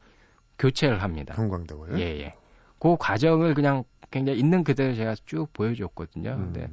교체를 0.59 1.03
합니다. 1.03 1.35
형광등을. 1.35 1.99
예, 2.01 2.21
예. 2.21 2.35
그 2.79 2.97
과정을 2.99 3.55
그냥 3.55 3.85
굉장히 4.11 4.39
있는 4.39 4.65
그대로 4.65 4.95
제가 4.95 5.15
쭉 5.25 5.53
보여줬거든요. 5.53 6.31
음. 6.31 6.53
근데 6.53 6.69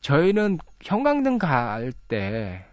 저희는 0.00 0.58
형광등 0.82 1.38
갈 1.38 1.92
때 2.08 2.64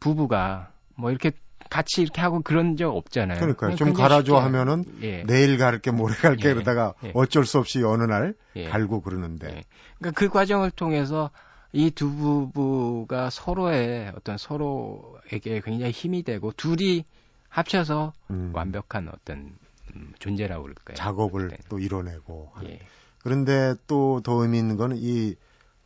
부부가 0.00 0.72
뭐 0.94 1.10
이렇게 1.10 1.32
같이 1.70 2.02
이렇게 2.02 2.20
하고 2.20 2.40
그런 2.42 2.76
적 2.76 2.94
없잖아요. 2.96 3.38
그러니까요. 3.40 3.76
좀 3.76 3.92
갈아줘 3.92 4.24
쉽게, 4.24 4.38
하면은 4.40 4.84
예, 5.02 5.22
내일 5.24 5.58
갈게 5.58 5.90
모레 5.90 6.14
갈게 6.14 6.48
예, 6.48 6.54
그러다가 6.54 6.94
예. 7.04 7.12
어쩔 7.14 7.44
수 7.44 7.58
없이 7.58 7.82
어느 7.82 8.04
날 8.04 8.34
예. 8.56 8.68
갈고 8.68 9.00
그러는데. 9.00 9.46
예. 9.48 9.64
그러니까 9.98 10.18
그 10.18 10.28
과정을 10.28 10.70
통해서 10.70 11.30
이 11.72 11.90
두 11.90 12.10
부부가 12.14 13.28
서로의 13.30 14.12
어떤 14.16 14.38
서로에게 14.38 15.60
굉장히 15.64 15.92
힘이 15.92 16.22
되고 16.22 16.50
둘이 16.52 17.04
합쳐서 17.50 18.12
음. 18.30 18.52
완벽한 18.54 19.08
어떤 19.12 19.52
음, 19.94 20.12
존재라고 20.18 20.62
그럴까요? 20.62 20.96
작업을 20.96 21.48
네. 21.48 21.56
또 21.68 21.78
이뤄내고. 21.78 22.52
예. 22.64 22.78
그런데 23.22 23.74
또 23.86 24.20
더 24.22 24.42
의미 24.42 24.58
있는 24.58 24.76
거는 24.76 24.96
이 24.98 25.34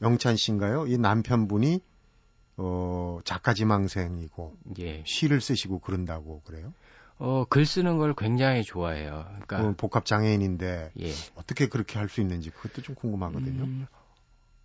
영찬 0.02 0.36
씨인가요? 0.36 0.86
이 0.86 0.98
남편분이 0.98 1.80
어 2.56 3.18
작가 3.24 3.54
지망생이고 3.54 4.56
예. 4.80 5.02
시를 5.06 5.40
쓰시고 5.40 5.80
그런다고 5.80 6.42
그래요? 6.42 6.72
어, 7.18 7.44
글 7.48 7.66
쓰는 7.66 7.98
걸 7.98 8.14
굉장히 8.14 8.62
좋아해요. 8.62 9.24
그러니까 9.46 9.62
어, 9.62 9.74
복합 9.76 10.04
장애인인데 10.04 10.92
예. 11.00 11.12
어떻게 11.34 11.68
그렇게 11.68 11.98
할 11.98 12.08
수 12.08 12.20
있는지 12.20 12.50
그것도 12.50 12.82
좀 12.82 12.94
궁금하거든요. 12.94 13.62
음, 13.64 13.86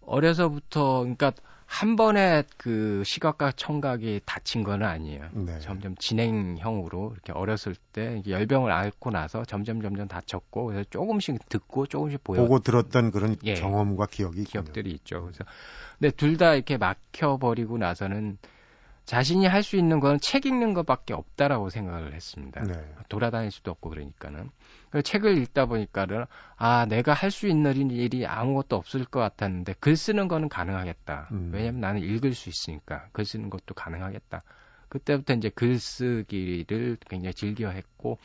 어려서부터 0.08 1.00
그러니까 1.02 1.32
한 1.66 1.98
번에 1.98 2.44
그 2.56 3.04
시각과 3.06 3.52
청각이 3.52 4.22
다친 4.26 4.64
건 4.64 4.84
아니에요. 4.84 5.28
네. 5.34 5.60
점점 5.60 5.96
진행형으로 5.98 7.12
이렇게 7.14 7.34
어렸을 7.34 7.76
때 7.92 8.24
열병을 8.26 8.72
앓고 8.72 9.12
나서 9.12 9.44
점점 9.44 9.82
점점 9.82 10.08
다쳤고 10.08 10.68
그래서 10.68 10.86
조금씩 10.90 11.50
듣고 11.50 11.86
조금씩 11.86 12.24
보여 12.24 12.42
보고 12.42 12.60
들었던 12.60 13.12
그런 13.12 13.36
예. 13.44 13.56
경험과 13.56 14.06
기억이 14.06 14.44
있군요. 14.44 14.64
기억들이 14.64 14.92
있죠. 14.92 15.24
그래서 15.24 15.44
근데 16.00 16.12
둘 16.16 16.38
다 16.38 16.54
이렇게 16.56 16.78
막혀 16.78 17.38
버리고 17.38 17.78
나서는 17.78 18.38
자신이 19.08 19.48
할 19.48 19.64
수 19.64 19.78
있는 19.78 20.00
건 20.02 20.20
책 20.20 20.46
읽는 20.46 20.74
것밖에 20.74 21.14
없다라고 21.14 21.70
생각을 21.70 22.14
했습니다. 22.14 22.62
네. 22.64 22.74
돌아다닐 23.08 23.52
수도 23.52 23.72
없고 23.72 23.90
그러니까는 23.90 24.50
그 24.90 25.02
책을 25.02 25.38
읽다 25.38 25.66
보니까는 25.66 26.26
아 26.58 26.86
내가 26.86 27.14
할 27.14 27.32
수 27.32 27.48
있는 27.48 27.90
일이 27.90 28.28
아무것도 28.28 28.76
없을 28.76 29.06
것 29.06 29.22
같았는데 29.22 29.76
글 29.80 29.96
쓰는 29.96 30.28
거는 30.28 30.50
가능하겠다. 30.50 31.30
음. 31.32 31.52
왜냐하면 31.54 31.80
나는 31.82 32.02
읽을 32.02 32.34
수 32.34 32.50
있으니까 32.50 33.08
글 33.14 33.26
쓰는 33.26 33.50
것도 33.50 33.74
가능하겠다. 33.74 34.44
그때부터 34.90 35.34
이제 35.36 35.50
글쓰기를 35.50 36.98
굉장히 37.10 37.34
즐겨했고 37.34 38.20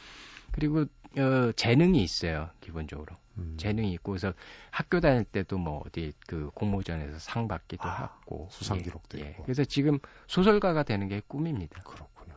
그리고 0.51 0.87
어, 1.19 1.53
재능이 1.53 2.03
있어요 2.03 2.51
기본적으로 2.61 3.17
음. 3.39 3.55
재능이 3.57 3.93
있고 3.95 4.13
그래서 4.13 4.33
학교 4.71 5.01
다닐 5.01 5.25
때도 5.25 5.59
뭐 5.59 5.83
어디 5.87 6.13
그 6.27 6.51
공모전에서 6.55 7.19
상 7.19 7.49
받기도 7.49 7.89
아, 7.89 7.93
하고 7.93 8.49
수상 8.51 8.79
예, 8.79 8.83
기록도 8.83 9.19
예. 9.21 9.31
있고. 9.31 9.45
그래서 9.45 9.65
지금 9.65 9.99
소설가가 10.27 10.83
되는 10.83 11.09
게 11.09 11.23
꿈입니다. 11.27 11.83
그렇군요. 11.83 12.35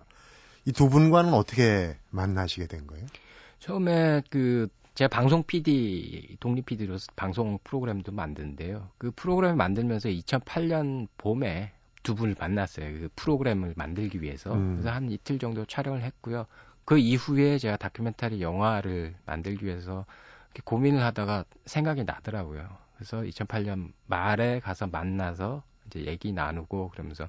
이 0.65 0.71
두 0.71 0.89
분과는 0.89 1.33
어떻게 1.33 1.97
만나시게 2.11 2.67
된 2.67 2.87
거예요? 2.87 3.05
처음에 3.59 4.21
그 4.29 4.67
제가 4.95 5.09
방송 5.09 5.43
PD 5.43 6.37
독립 6.39 6.65
PD로서 6.65 7.07
방송 7.15 7.59
프로그램도 7.63 8.11
만드는데요. 8.13 8.89
그 8.97 9.11
프로그램을 9.11 9.55
만들면서 9.57 10.09
2008년 10.09 11.07
봄에 11.17 11.73
두 12.03 12.15
분을 12.15 12.35
만났어요. 12.39 12.93
그 12.93 13.09
프로그램을 13.15 13.73
만들기 13.75 14.21
위해서. 14.21 14.53
음. 14.53 14.75
그래서 14.75 14.91
한 14.91 15.11
이틀 15.11 15.39
정도 15.39 15.65
촬영을 15.65 16.03
했고요. 16.03 16.45
그 16.85 16.97
이후에 16.97 17.57
제가 17.57 17.77
다큐멘터리 17.77 18.41
영화를 18.41 19.15
만들기 19.25 19.65
위해서 19.65 20.05
이렇게 20.47 20.61
고민을 20.63 21.03
하다가 21.03 21.45
생각이 21.65 22.03
나더라고요. 22.03 22.67
그래서 22.95 23.21
2008년 23.21 23.91
말에 24.05 24.59
가서 24.59 24.87
만나서 24.87 25.63
이제 25.87 26.05
얘기 26.05 26.31
나누고 26.31 26.89
그러면서 26.89 27.27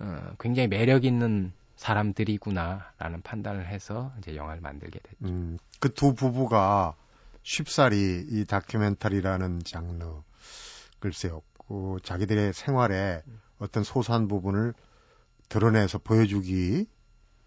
어, 0.00 0.32
굉장히 0.38 0.68
매력 0.68 1.04
있는 1.04 1.52
사람들이구나라는 1.76 3.22
판단을 3.22 3.66
해서 3.66 4.12
이제 4.18 4.34
영화를 4.36 4.60
만들게 4.60 4.98
됐죠. 4.98 5.16
음, 5.24 5.58
그 5.80 5.88
두 5.94 6.14
부부가 6.14 6.94
쉽사리 7.42 8.26
이 8.28 8.44
다큐멘터리라는 8.44 9.60
장르 9.64 10.22
글쎄요. 10.98 11.40
그 11.68 11.98
자기들의 12.02 12.52
생활에 12.52 13.22
어떤 13.58 13.84
소소한 13.84 14.28
부분을 14.28 14.74
드러내서 15.48 15.98
보여주기 15.98 16.86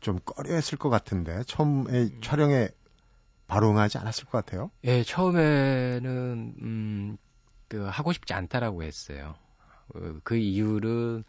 좀 0.02 0.20
꺼려했을 0.26 0.78
것 0.78 0.90
같은데 0.90 1.44
처음에 1.46 1.92
음. 1.92 2.22
촬영에 2.22 2.70
바로 3.48 3.70
응하지 3.70 3.98
않았을 3.98 4.26
것 4.26 4.32
같아요. 4.46 4.72
예, 4.84 5.04
처음에는 5.04 6.56
음, 6.62 7.18
그 7.68 7.86
하고 7.86 8.12
싶지 8.14 8.34
않다라고 8.34 8.84
했어요. 8.84 9.36
어, 9.96 10.00
그 10.24 10.36
이유는 10.38 11.24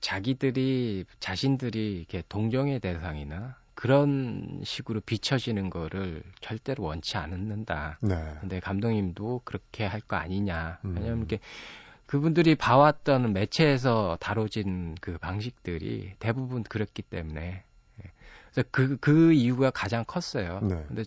자기들이 0.00 1.04
자신들이 1.20 1.98
이렇게 1.98 2.22
동정의 2.28 2.80
대상이나 2.80 3.56
그런 3.74 4.60
식으로 4.64 5.00
비춰지는 5.00 5.70
거를 5.70 6.22
절대로 6.40 6.84
원치 6.84 7.16
않는다. 7.16 7.98
네. 8.02 8.14
근데 8.40 8.60
감독님도 8.60 9.42
그렇게 9.44 9.84
할 9.86 10.00
거 10.00 10.16
아니냐. 10.16 10.78
음. 10.84 10.94
왜냐면 10.96 11.18
이렇게 11.18 11.40
그분들이 12.10 12.56
봐왔던 12.56 13.32
매체에서 13.32 14.18
다뤄진 14.18 14.96
그 15.00 15.16
방식들이 15.18 16.14
대부분 16.18 16.64
그렇기 16.64 17.02
때문에 17.02 17.62
예. 18.02 18.10
그래서 18.50 18.68
그, 18.72 18.96
그 18.96 19.32
이유가 19.32 19.70
가장 19.70 20.04
컸어요. 20.04 20.58
네. 20.60 20.84
근데 20.88 21.04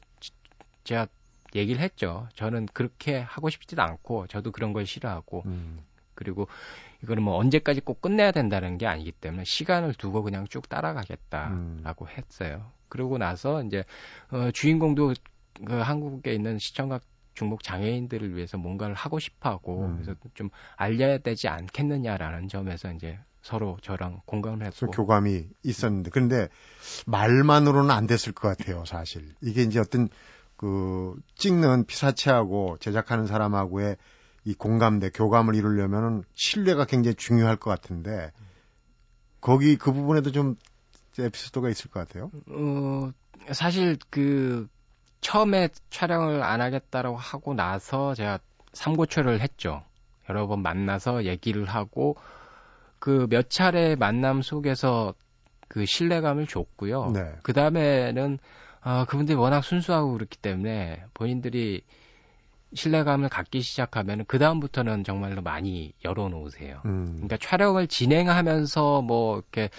제가 0.86 1.08
얘기를 1.56 1.82
했죠. 1.82 2.30
저는 2.36 2.68
그렇게 2.68 3.20
하고 3.20 3.50
싶지도 3.50 3.82
않고 3.82 4.28
저도 4.28 4.54
그런 4.54 4.72
걸 4.72 4.86
싫어하고 4.86 5.44
음. 5.46 5.82
그리고 6.16 6.48
이거는 7.04 7.22
뭐 7.22 7.36
언제까지 7.36 7.82
꼭 7.82 8.02
끝내야 8.02 8.32
된다는 8.32 8.78
게 8.78 8.88
아니기 8.88 9.12
때문에 9.12 9.44
시간을 9.44 9.96
두고 9.96 10.24
그냥 10.24 10.48
쭉 10.48 10.70
따라가겠다라고 10.70 12.06
음. 12.06 12.12
했어요. 12.18 12.72
그러고 12.88 13.18
나서 13.18 13.62
이제 13.64 13.84
어, 14.32 14.52
주인공도 14.52 15.16
그 15.66 15.74
한국에 15.74 16.34
있는 16.34 16.60
시청각 16.60 17.04
중복 17.34 17.64
장애인들을 17.64 18.36
위해서 18.36 18.58
뭔가를 18.58 18.96
하고 18.96 19.20
싶어하고 19.20 19.86
음. 19.86 20.02
그래서 20.02 20.16
좀 20.34 20.50
알려야 20.76 21.18
되지 21.20 21.48
않겠느냐라는 21.48 22.48
점에서 22.48 22.92
이제 22.94 23.20
서로 23.42 23.78
저랑 23.82 24.22
공감을 24.26 24.66
했고 24.66 24.88
교감이 24.88 25.48
있었는데 25.64 26.12
그런데 26.12 26.48
말만으로는 27.06 27.92
안 27.92 28.08
됐을 28.08 28.32
것 28.32 28.56
같아요 28.56 28.86
사실 28.86 29.34
이게 29.42 29.64
이제 29.64 29.80
어떤 29.80 30.10
그 30.56 31.16
찍는 31.36 31.86
피사체하고 31.86 32.78
제작하는 32.80 33.28
사람하고의 33.28 33.98
이 34.46 34.54
공감대, 34.54 35.10
교감을 35.10 35.56
이루려면은 35.56 36.24
신뢰가 36.34 36.86
굉장히 36.86 37.16
중요할 37.16 37.58
것 37.58 37.70
같은데 37.70 38.32
거기 39.42 39.78
그 39.78 39.92
부분에도 39.92 40.32
좀 40.32 40.56
에피소드가 41.18 41.70
있을 41.70 41.92
것 41.92 42.00
같아요. 42.00 42.32
어, 42.48 43.12
사실 43.52 43.98
그 44.10 44.68
처음에 45.24 45.70
촬영을 45.90 46.44
안 46.44 46.62
하겠다라고 46.62 47.18
하고 47.18 47.54
나서 47.56 48.14
제가 48.14 48.40
삼고초를 48.74 49.42
했죠. 49.42 49.84
여러 50.30 50.48
번 50.48 50.62
만나서 50.62 51.26
얘기를 51.26 51.66
하고 51.66 52.16
그 53.00 53.28
몇 53.30 53.50
차례 53.50 53.96
만남 53.96 54.42
속에서 54.42 55.14
그 55.68 55.86
신뢰감을 55.86 56.48
줬고요. 56.48 57.12
네. 57.14 57.34
그 57.44 57.52
다음에는 57.52 58.40
아, 58.80 59.06
그분들이 59.06 59.38
워낙 59.38 59.62
순수하고 59.62 60.14
그렇기 60.14 60.38
때문에 60.38 61.04
본인들이 61.14 61.82
신뢰감을 62.74 63.28
갖기 63.30 63.62
시작하면 63.62 64.24
그 64.26 64.40
다음부터는 64.40 65.04
정말로 65.04 65.42
많이 65.42 65.94
열어놓으세요. 66.06 66.82
음. 66.86 67.14
그러니까 67.16 67.38
촬영을 67.38 67.88
진행하면서 67.88 69.02
뭐 69.02 69.38
이렇게 69.38 69.70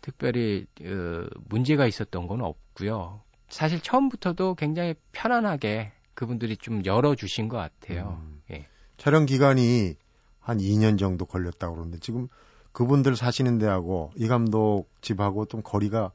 특별히 0.00 0.66
어, 0.82 1.26
문제가 1.48 1.86
있었던 1.86 2.26
건 2.26 2.40
없고요. 2.40 3.20
사실 3.52 3.80
처음부터도 3.80 4.54
굉장히 4.54 4.94
편안하게 5.12 5.92
그분들이 6.14 6.56
좀 6.56 6.84
열어주신 6.86 7.48
것 7.48 7.58
같아요. 7.58 8.18
음. 8.22 8.40
예. 8.50 8.66
촬영 8.96 9.26
기간이 9.26 9.94
한 10.40 10.58
2년 10.58 10.98
정도 10.98 11.26
걸렸다고 11.26 11.74
그러는데 11.74 11.98
지금 12.00 12.28
그분들 12.72 13.14
사시는 13.14 13.58
데하고 13.58 14.10
이 14.16 14.26
감독 14.26 14.86
집하고 15.02 15.44
좀 15.44 15.60
거리가 15.62 16.12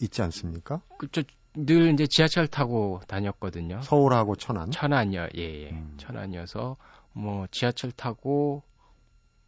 있지 0.00 0.22
않습니까? 0.22 0.80
그쵸. 0.98 1.22
늘 1.54 1.92
이제 1.92 2.06
지하철 2.08 2.48
타고 2.48 3.00
다녔거든요. 3.06 3.82
서울하고 3.82 4.36
천안. 4.36 4.70
천안이요, 4.70 5.28
예, 5.36 5.64
예. 5.66 5.70
음. 5.70 5.94
천안이어서 5.98 6.78
뭐 7.12 7.46
지하철 7.50 7.92
타고 7.92 8.62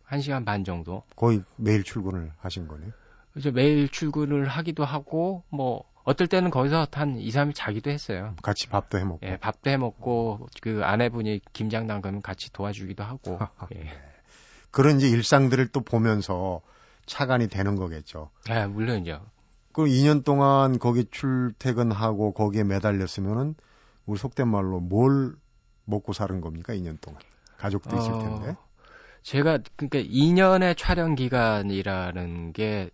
1시간 0.06 0.44
반 0.44 0.64
정도. 0.64 1.02
거의 1.16 1.42
매일 1.56 1.82
출근을 1.82 2.30
하신 2.38 2.68
거네요. 2.68 2.92
그래서 3.32 3.50
매일 3.50 3.88
출근을 3.88 4.46
하기도 4.46 4.84
하고 4.84 5.42
뭐 5.48 5.84
어떨 6.04 6.26
때는 6.26 6.50
거기서 6.50 6.86
한 6.92 7.18
2, 7.18 7.28
3일 7.30 7.52
자기도 7.54 7.90
했어요. 7.90 8.34
같이 8.42 8.68
밥도 8.68 8.98
해 8.98 9.04
먹고. 9.04 9.26
예, 9.26 9.38
밥도 9.38 9.70
해 9.70 9.76
먹고 9.78 10.48
그 10.60 10.82
아내분이 10.84 11.40
김장 11.52 11.86
담그면 11.86 12.20
같이 12.22 12.52
도와주기도 12.52 13.02
하고. 13.02 13.38
예. 13.74 13.90
그런 14.70 14.96
이제 14.98 15.08
일상들을 15.08 15.68
또 15.68 15.80
보면서 15.80 16.60
차관이 17.06 17.48
되는 17.48 17.74
거겠죠. 17.76 18.30
예, 18.50 18.66
물론이죠. 18.66 19.24
그럼 19.72 19.88
2년 19.88 20.24
동안 20.24 20.78
거기 20.78 21.06
출퇴근하고 21.10 22.32
거기에 22.32 22.64
매달렸으면은 22.64 23.54
우리 24.06 24.18
속된 24.18 24.46
말로 24.46 24.80
뭘 24.80 25.34
먹고 25.86 26.12
사는 26.12 26.40
겁니까? 26.40 26.74
2년 26.74 27.00
동안. 27.00 27.20
가족도 27.56 27.96
있을 27.96 28.12
어, 28.12 28.18
텐데. 28.18 28.50
어, 28.50 28.56
제가 29.22 29.58
그러니까 29.76 30.00
2년의 30.00 30.76
촬영 30.76 31.14
기간이라는 31.14 32.52
게 32.52 32.90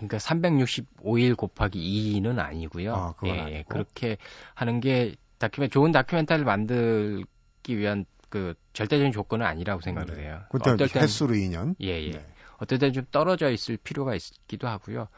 그러니까 0.00 0.16
365일 0.18 1.36
곱하기 1.36 2.20
2는 2.20 2.38
아니고요. 2.38 2.94
아, 2.94 3.14
예, 3.26 3.40
아니고. 3.40 3.68
그렇게 3.68 4.16
하는 4.54 4.80
게 4.80 5.14
다큐멘 5.38 5.70
좋은 5.70 5.92
다큐멘터리를 5.92 6.44
만들기 6.44 7.76
위한 7.76 8.06
그 8.30 8.54
절대적인 8.72 9.12
조건은 9.12 9.44
아니라고 9.44 9.82
생각을 9.82 10.16
네. 10.16 10.22
해요. 10.24 10.40
그때 10.50 10.70
어떨 10.70 10.88
땐 10.88 11.02
횟수로 11.02 11.34
2년. 11.34 11.74
예, 11.82 12.02
예. 12.02 12.10
네. 12.12 12.26
어떨 12.58 12.78
때는 12.78 12.92
좀 12.92 13.04
떨어져 13.10 13.50
있을 13.50 13.76
필요가 13.76 14.14
있기도 14.14 14.68
하고요. 14.68 15.08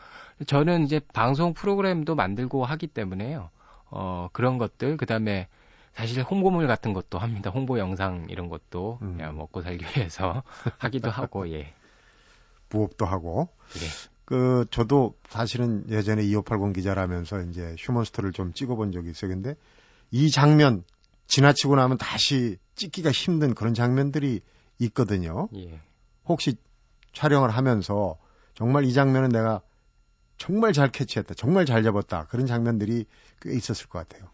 저는 0.46 0.84
이제 0.84 1.00
방송 1.12 1.54
프로그램도 1.54 2.14
만들고 2.14 2.64
하기 2.64 2.88
때문에요. 2.88 3.50
어, 3.90 4.28
그런 4.32 4.58
것들, 4.58 4.96
그 4.96 5.06
다음에 5.06 5.48
사실 5.92 6.22
홍보물 6.22 6.66
같은 6.66 6.92
것도 6.94 7.18
합니다. 7.18 7.50
홍보 7.50 7.78
영상 7.78 8.26
이런 8.30 8.48
것도 8.48 8.98
음. 9.02 9.16
그냥 9.16 9.36
먹고 9.36 9.60
살기 9.60 9.84
위해서 9.96 10.42
하기도 10.78 11.10
하고, 11.10 11.50
예. 11.50 11.74
부업도 12.70 13.04
하고. 13.04 13.48
예. 13.76 14.11
그, 14.24 14.66
저도 14.70 15.14
사실은 15.28 15.84
예전에 15.88 16.22
2580 16.22 16.74
기자라면서 16.74 17.42
이제 17.42 17.74
휴먼스토를 17.78 18.32
좀 18.32 18.52
찍어본 18.52 18.92
적이 18.92 19.10
있어요. 19.10 19.30
근데 19.30 19.54
이 20.10 20.30
장면 20.30 20.84
지나치고 21.26 21.76
나면 21.76 21.98
다시 21.98 22.58
찍기가 22.74 23.10
힘든 23.10 23.54
그런 23.54 23.74
장면들이 23.74 24.40
있거든요. 24.78 25.48
예. 25.56 25.80
혹시 26.24 26.56
촬영을 27.12 27.50
하면서 27.50 28.16
정말 28.54 28.84
이 28.84 28.92
장면은 28.92 29.30
내가 29.30 29.60
정말 30.38 30.72
잘 30.72 30.90
캐치했다, 30.90 31.34
정말 31.34 31.66
잘 31.66 31.82
잡았다 31.82 32.26
그런 32.26 32.46
장면들이 32.46 33.06
꽤 33.40 33.52
있었을 33.54 33.88
것 33.88 33.98
같아요. 34.00 34.28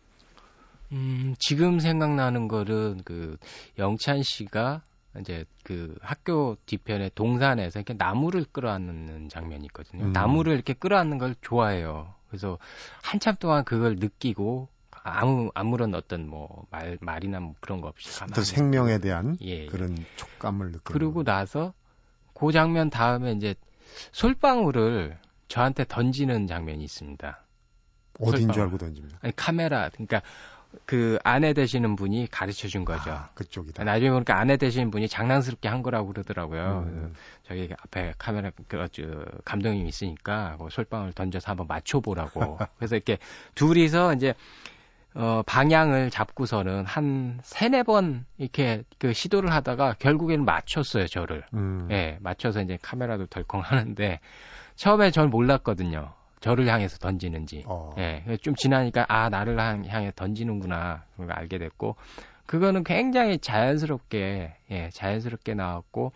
음, 0.92 1.35
지금 1.38 1.81
생각나는 1.81 2.48
거는 2.48 3.03
그 3.05 3.37
영찬 3.79 4.22
씨가 4.22 4.83
이제 5.20 5.44
그 5.64 5.96
학교 6.00 6.57
뒤편에 6.66 7.11
동산에서 7.14 7.78
이렇게 7.78 7.94
나무를 7.94 8.44
끌어안는 8.50 9.28
장면이 9.28 9.66
있거든요. 9.66 10.04
음. 10.04 10.12
나무를 10.12 10.54
이렇게 10.54 10.72
끌어안는 10.74 11.18
걸 11.18 11.35
좋아해요. 11.40 12.14
그래서 12.28 12.59
한참 13.02 13.37
동안 13.37 13.64
그걸 13.64 13.96
느끼고 13.96 14.68
아무 14.90 15.50
아무런 15.54 15.94
어떤 15.94 16.28
뭐 16.28 16.66
말 16.70 16.98
말이나 17.00 17.40
뭐 17.40 17.54
그런 17.61 17.81
거 17.81 17.88
없이 17.88 18.18
가만히 18.18 18.44
생명에 18.44 18.98
대한 18.98 19.37
예, 19.42 19.64
예. 19.64 19.66
그런 19.66 19.96
촉감을 20.16 20.66
느끼고 20.72 20.92
그러고 20.92 21.24
나서 21.24 21.72
그 22.35 22.52
장면 22.52 22.90
다음에 22.90 23.33
이제 23.33 23.54
솔방울을 24.12 25.18
저한테 25.48 25.85
던지는 25.88 26.46
장면이 26.46 26.85
있습니다. 26.85 27.42
어딘. 28.20 28.52
줄 28.52 28.62
알고 28.62 28.78
던집니다. 28.78 29.18
아니 29.22 29.35
카메라 29.35 29.88
그러니까 29.90 30.22
그 30.85 31.18
아내 31.24 31.52
되시는 31.52 31.96
분이 31.96 32.28
가르쳐 32.31 32.68
준 32.68 32.85
거죠. 32.85 33.11
아, 33.11 33.31
그쪽이다. 33.35 33.85
나중에 33.85 34.11
보니까 34.11 34.38
아내 34.38 34.57
되시는 34.57 34.90
분이 34.90 35.09
장난스럽게 35.09 35.68
한 35.68 35.83
거라고 35.83 36.09
그러더라고요. 36.12 36.85
음. 36.87 37.14
저기 37.42 37.68
앞에 37.78 38.14
카메라 38.18 38.50
그 38.68 39.31
감독님 39.44 39.87
있으니까 39.87 40.57
그 40.59 40.68
솔방울 40.70 41.12
던져서 41.12 41.50
한번 41.50 41.66
맞춰 41.66 42.00
보라고. 42.00 42.59
그래서 42.78 42.96
이렇게 42.96 43.18
둘이서 43.54 44.14
이제 44.14 44.35
어, 45.14 45.42
방향을 45.46 46.11
잡고서는 46.11 46.85
한 46.85 47.40
세네 47.42 47.83
번 47.85 48.26
이렇게 48.37 48.85
그 48.98 49.12
시도를 49.12 49.52
하다가 49.52 49.94
결국에는 49.98 50.44
맞췄어요, 50.44 51.07
저를. 51.07 51.44
음. 51.54 51.88
예, 51.90 52.18
맞춰서 52.20 52.61
이제 52.61 52.78
카메라도 52.81 53.26
덜컹 53.26 53.61
하는데 53.61 54.20
처음에 54.76 55.11
전 55.11 55.31
몰랐거든요. 55.31 56.12
저를 56.40 56.66
향해서 56.66 56.98
던지는지. 56.98 57.64
어. 57.66 57.94
예, 57.98 58.22
좀 58.42 58.55
지나니까 58.55 59.07
아, 59.09 59.29
나를 59.29 59.59
향해 59.59 60.12
던지는구나. 60.14 61.05
그걸 61.16 61.33
알게 61.33 61.59
됐고 61.59 61.96
그거는 62.46 62.85
굉장히 62.85 63.38
자연스럽게 63.38 64.55
예, 64.70 64.90
자연스럽게 64.92 65.55
나왔고 65.55 66.12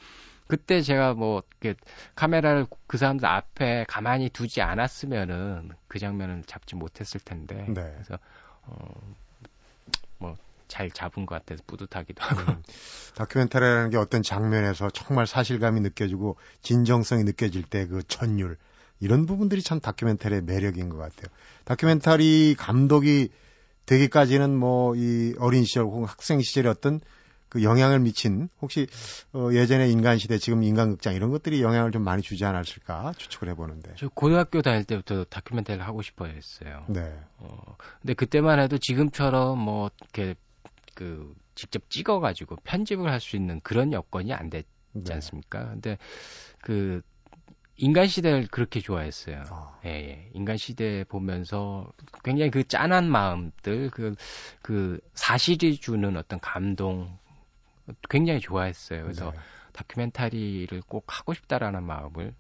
그때 0.47 0.83
제가 0.83 1.15
뭐그 1.15 1.75
카메라를 2.15 2.67
그 2.87 2.99
사람들 2.99 3.27
앞에 3.27 3.87
가만히 3.89 4.29
두지 4.29 4.61
않았으면은 4.61 5.71
그 5.89 5.99
장면을 5.99 6.43
잡지 6.47 6.77
못했을 6.77 7.21
텐데. 7.21 7.67
네. 7.69 7.93
그래서 7.95 8.19
어, 8.65 8.77
뭐, 10.19 10.37
잘 10.69 10.91
잡은 10.91 11.27
것 11.27 11.35
같아서 11.35 11.63
뿌듯하기도 11.67 12.23
하고. 12.23 12.53
음, 12.53 12.63
다큐멘터리라는 13.17 13.91
게 13.91 13.97
어떤 13.97 14.23
장면에서 14.23 14.91
정말 14.91 15.27
사실감이 15.27 15.81
느껴지고 15.81 16.37
진정성이 16.63 17.25
느껴질 17.25 17.63
때 17.65 17.87
그 17.87 18.03
전율, 18.07 18.57
이런 19.03 19.27
부분들이 19.27 19.63
참 19.63 19.81
다큐멘터리의 19.81 20.43
매력인 20.43 20.89
것 20.89 20.97
같아요. 20.97 21.27
다큐멘터리 21.65 22.55
감독이 22.57 23.29
되기까지는 23.87 24.57
뭐 24.57 24.95
이 24.97 25.35
어린 25.39 25.65
시절 25.65 25.85
혹은 25.85 26.05
학생 26.05 26.41
시절의 26.41 26.71
어떤 26.71 27.01
그 27.49 27.63
영향을 27.63 27.99
미친 27.99 28.49
혹시 28.63 28.87
어 29.35 29.51
예전에 29.53 29.89
인간 29.91 30.17
시대 30.19 30.39
지금 30.39 30.63
인간 30.63 30.91
극장 30.93 31.15
이런 31.15 31.31
것들이 31.31 31.61
영향을 31.63 31.91
좀 31.91 32.03
많이 32.03 32.23
주지 32.23 32.45
않았을까 32.45 33.13
추측을 33.19 33.49
해보는데. 33.51 33.93
저 33.99 34.09
고등학교 34.09 34.63
다닐 34.63 34.85
때부터 34.85 35.25
다큐멘터리를 35.25 35.85
하고 35.87 36.01
싶어 36.01 36.27
했어요. 36.27 36.85
네. 36.89 37.13
어, 37.39 37.77
근데 38.01 38.15
그때만 38.15 38.61
해도 38.61 38.79
지금처럼 38.79 39.59
뭐 39.59 39.91
이렇게 40.01 40.35
그 40.95 41.35
직접 41.55 41.91
찍어가지고 41.91 42.57
편집을 42.65 43.11
할 43.11 43.21
수 43.21 43.37
있는 43.37 43.61
그런 43.63 43.93
여건이 43.93 44.33
안 44.33 44.49
됐지 44.49 44.67
네. 44.93 45.15
않습니까? 45.15 45.69
근데 45.71 45.99
그 46.63 47.03
인간 47.77 48.07
시대를 48.07 48.49
그렇게 48.49 48.81
좋아했어요. 48.81 49.45
아. 49.51 49.79
예, 49.85 49.91
예. 49.91 50.31
인간 50.35 50.57
시대 50.57 51.05
보면서 51.05 51.91
굉장히 52.23 52.51
그 52.51 52.67
짠한 52.67 53.11
마음들, 53.11 53.91
그, 53.91 54.15
그 54.61 55.01
사실이 55.15 55.79
주는 55.79 56.17
어떤 56.17 56.39
감동, 56.41 57.19
굉장히 58.09 58.41
좋아했어요. 58.41 59.03
그래서 59.03 59.31
네. 59.31 59.39
다큐멘터리를 59.73 60.83
꼭 60.87 61.05
하고 61.09 61.35
싶다라는 61.35 61.83
마음을 61.83 62.35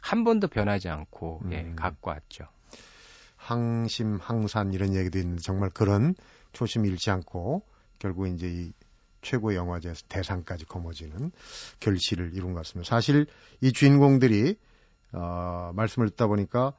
한 0.00 0.24
번도 0.24 0.48
변하지 0.48 0.88
않고, 0.88 1.42
예, 1.50 1.62
음. 1.62 1.76
갖고 1.76 2.10
왔죠. 2.10 2.46
항심 3.36 4.18
항산 4.20 4.72
이런 4.72 4.94
얘기도 4.94 5.18
있는데 5.18 5.40
정말 5.40 5.70
그런 5.70 6.14
초심 6.52 6.84
잃지 6.84 7.10
않고 7.10 7.62
결국 7.98 8.26
이제 8.28 8.48
이 8.48 8.72
최고 9.22 9.54
영화제에서 9.54 10.06
대상까지 10.08 10.66
거머쥐는 10.66 11.32
결실을 11.80 12.34
이룬 12.34 12.52
것 12.52 12.60
같습니다. 12.60 12.88
사실 12.88 13.26
이 13.60 13.72
주인공들이 13.72 14.56
어, 15.12 15.72
말씀을 15.74 16.10
듣다 16.10 16.26
보니까 16.26 16.74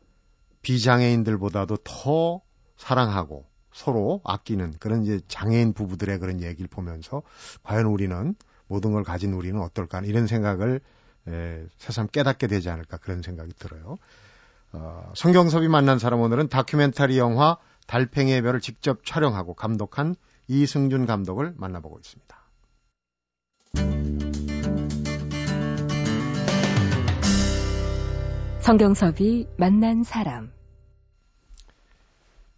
비장애인들보다도 0.62 1.78
더 1.84 2.42
사랑하고 2.78 3.46
서로 3.72 4.22
아끼는 4.24 4.74
그런 4.80 5.04
이제 5.04 5.20
장애인 5.28 5.74
부부들의 5.74 6.20
그런 6.20 6.42
얘기를 6.42 6.68
보면서 6.68 7.22
과연 7.64 7.86
우리는 7.86 8.36
모든 8.68 8.92
걸 8.92 9.04
가진 9.04 9.34
우리는 9.34 9.60
어떨까 9.62 10.02
이런 10.02 10.28
생각을 10.28 10.82
에, 11.28 11.66
새삼 11.78 12.08
깨닫게 12.08 12.48
되지 12.48 12.70
않을까 12.70 12.98
그런 12.98 13.22
생각이 13.22 13.54
들어요. 13.54 13.98
어, 14.72 15.12
성경섭이 15.16 15.68
만난 15.68 16.00
사람 16.00 16.22
오늘은 16.22 16.50
다큐멘터리 16.50 17.18
영화 17.18 17.58
달팽이의 17.88 18.42
별을 18.44 18.62
직접 18.62 19.04
촬영하고 19.04 19.56
감독한 19.56 20.16
이승준 20.50 21.06
감독을 21.06 21.54
만나보고 21.58 22.00
있습니다. 22.00 22.38
성경섭이 28.60 29.48
만난 29.58 30.04
사람. 30.04 30.52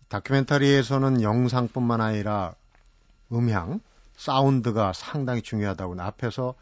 다큐멘터리에서는 0.08 1.22
영상뿐만 1.22 2.02
아니라 2.02 2.56
음향, 3.32 3.82
사운드가 4.16 4.94
상당히 4.94 5.42
중요하다고 5.42 6.02
앞에서 6.02 6.56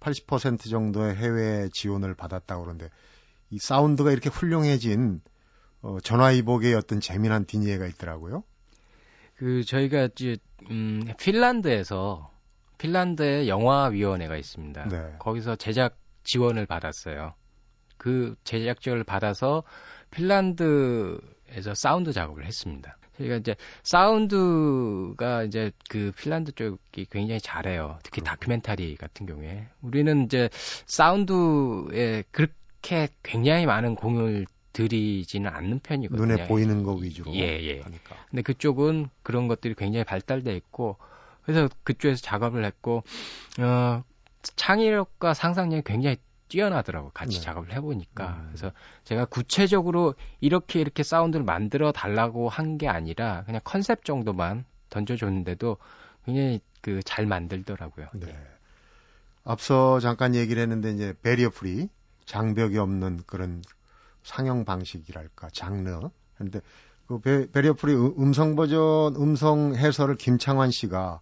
80% 0.00 0.70
정도의 0.70 1.16
해외 1.16 1.68
지원을 1.72 2.14
받았다고 2.14 2.62
그러는데 2.62 2.90
이 3.50 3.58
사운드가 3.58 4.10
이렇게 4.10 4.30
훌륭해진 4.30 5.20
어, 5.82 5.98
전화위복의 6.00 6.74
어떤 6.74 7.00
재미난 7.00 7.44
뒷얘기가 7.44 7.86
있더라고요. 7.86 8.42
그, 9.36 9.64
저희가 9.64 10.08
이제, 10.12 10.36
음, 10.70 11.02
핀란드에서, 11.18 12.30
핀란드에 12.78 13.48
영화위원회가 13.48 14.36
있습니다. 14.36 14.88
네. 14.88 15.14
거기서 15.18 15.56
제작 15.56 15.96
지원을 16.24 16.66
받았어요. 16.66 17.34
그 17.96 18.34
제작 18.42 18.80
지원을 18.80 19.04
받아서 19.04 19.62
핀란드에서 20.10 21.74
사운드 21.74 22.12
작업을 22.12 22.44
했습니다. 22.44 22.96
저희가 23.18 23.36
이제 23.36 23.54
사운드가 23.82 25.44
이제 25.44 25.70
그 25.88 26.12
핀란드 26.16 26.52
쪽이 26.52 27.06
굉장히 27.10 27.40
잘해요. 27.40 27.98
특히 28.02 28.20
그렇군요. 28.20 28.30
다큐멘터리 28.30 28.96
같은 28.96 29.26
경우에. 29.26 29.68
우리는 29.82 30.24
이제 30.24 30.48
사운드에 30.86 32.24
그렇게 32.30 33.08
굉장히 33.22 33.66
많은 33.66 33.94
공을 33.94 34.46
들이지는 34.72 35.50
않는 35.50 35.80
편이거든요. 35.80 36.26
눈에 36.26 36.46
보이는 36.48 36.82
거 36.82 36.94
위주로 36.94 37.32
예, 37.34 37.60
예. 37.62 37.80
하니까. 37.80 38.16
근데 38.30 38.42
그쪽은 38.42 39.08
그런 39.22 39.48
것들이 39.48 39.74
굉장히 39.74 40.04
발달돼 40.04 40.54
있고 40.56 40.96
그래서 41.44 41.68
그쪽에서 41.84 42.20
작업을 42.22 42.64
했고 42.64 43.02
어 43.60 44.02
창의력과 44.42 45.34
상상력이 45.34 45.82
굉장히 45.84 46.16
뛰어나더라고 46.48 47.06
요 47.06 47.10
같이 47.14 47.38
네. 47.38 47.42
작업을 47.44 47.72
해보니까 47.74 48.28
음. 48.28 48.46
그래서 48.48 48.72
제가 49.04 49.24
구체적으로 49.24 50.14
이렇게 50.40 50.80
이렇게 50.80 51.02
사운드를 51.02 51.44
만들어 51.44 51.92
달라고 51.92 52.48
한 52.48 52.76
게 52.78 52.88
아니라 52.88 53.44
그냥 53.46 53.60
컨셉 53.64 54.04
정도만 54.04 54.64
던져줬는데도 54.90 55.76
굉장히 56.26 56.60
그 56.82 57.00
잘 57.04 57.26
만들더라고요. 57.26 58.08
네. 58.14 58.36
앞서 59.44 60.00
잠깐 60.00 60.34
얘기를 60.34 60.60
했는데 60.62 60.90
이제 60.92 61.14
barrier 61.22 61.50
free 61.50 61.88
장벽이 62.26 62.76
없는 62.78 63.22
그런 63.26 63.62
상영 64.24 64.64
방식이랄까 64.64 65.50
장르 65.50 66.00
그런데 66.34 66.60
그 67.06 67.20
베, 67.20 67.50
barrier 67.50 67.74
free 67.74 67.94
음- 67.94 68.14
음성 68.18 68.56
버전 68.56 69.16
음성 69.16 69.74
해설을 69.74 70.16
김창완 70.16 70.70
씨가 70.70 71.20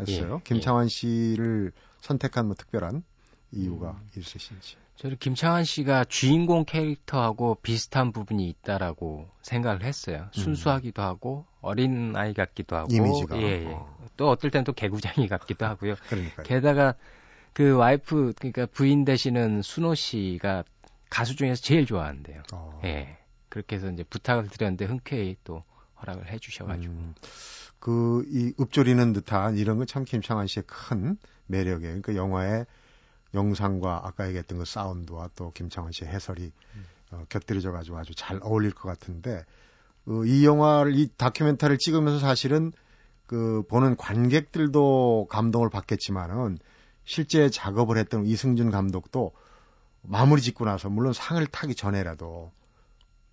했어요. 0.00 0.36
예, 0.40 0.42
김창완 0.44 0.88
씨를 0.88 1.72
선택한 2.00 2.46
뭐 2.46 2.54
특별한 2.54 3.02
이유가 3.52 3.90
음. 3.90 4.08
있으신지. 4.16 4.76
저는 4.96 5.16
김창완 5.18 5.64
씨가 5.64 6.04
주인공 6.04 6.64
캐릭터하고 6.64 7.56
비슷한 7.62 8.10
부분이 8.10 8.48
있다라고 8.48 9.28
생각을 9.42 9.84
했어요. 9.84 10.28
순수하기도 10.32 11.02
하고 11.02 11.46
어린 11.60 12.16
아이 12.16 12.34
같기도 12.34 12.76
하고 12.76 12.88
음. 12.92 12.96
이미지가. 12.96 13.36
예, 13.38 13.64
예. 13.64 13.66
어. 13.66 13.96
또 14.16 14.28
어떨 14.28 14.50
땐 14.50 14.64
또 14.64 14.72
개구장이 14.72 15.28
같기도 15.28 15.66
하고요. 15.66 15.94
그러니까 16.08 16.42
게다가 16.42 16.94
그 17.52 17.76
와이프 17.76 18.34
그러니까 18.38 18.66
부인 18.66 19.04
되시는 19.04 19.62
순호 19.62 19.94
씨가 19.94 20.64
가수 21.10 21.36
중에서 21.36 21.62
제일 21.62 21.86
좋아한대요. 21.86 22.42
어. 22.52 22.80
예. 22.84 23.18
그렇게 23.48 23.76
해서 23.76 23.90
이제 23.90 24.04
부탁을 24.04 24.48
드렸는데 24.48 24.84
흔쾌히 24.84 25.36
또 25.44 25.64
허락을 26.00 26.30
해 26.30 26.38
주셔가지고. 26.38 26.92
음, 26.92 27.14
그이 27.80 28.52
읊조리는 28.60 29.12
듯한 29.12 29.56
이런 29.56 29.78
건참 29.78 30.04
김창완 30.04 30.46
씨의 30.46 30.64
큰 30.66 31.16
매력이에요. 31.46 32.00
그러니까 32.00 32.14
영화의 32.14 32.66
영상과 33.34 34.02
아까 34.04 34.26
얘기했던 34.28 34.58
그 34.58 34.64
사운드와 34.64 35.30
또 35.34 35.52
김창완 35.52 35.92
씨의 35.92 36.10
해설이 36.10 36.52
어, 37.10 37.24
곁들여져 37.28 37.72
가지고 37.72 37.98
아주 37.98 38.14
잘 38.14 38.38
어울릴 38.42 38.72
것 38.72 38.88
같은데 38.88 39.44
어, 40.06 40.24
이 40.24 40.44
영화를 40.44 40.96
이 40.96 41.08
다큐멘터리를 41.16 41.78
찍으면서 41.78 42.18
사실은 42.18 42.72
그 43.26 43.62
보는 43.68 43.96
관객들도 43.96 45.28
감동을 45.30 45.68
받겠지만은 45.68 46.58
실제 47.04 47.50
작업을 47.50 47.98
했던 47.98 48.24
이승준 48.24 48.70
감독도 48.70 49.32
마무리 50.08 50.40
짓고 50.40 50.64
나서 50.64 50.88
물론 50.88 51.12
상을 51.12 51.44
타기 51.46 51.74
전에라도 51.74 52.50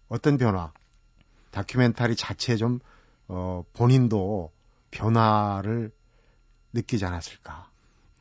어떤 0.10 0.38
변화 0.38 0.72
다큐멘터리 1.52 2.16
자체에 2.16 2.58
좀 2.58 2.80
어, 3.28 3.64
본인도 3.74 4.52
변화를 4.92 5.92
느끼지 6.74 7.06
않았을까. 7.06 7.70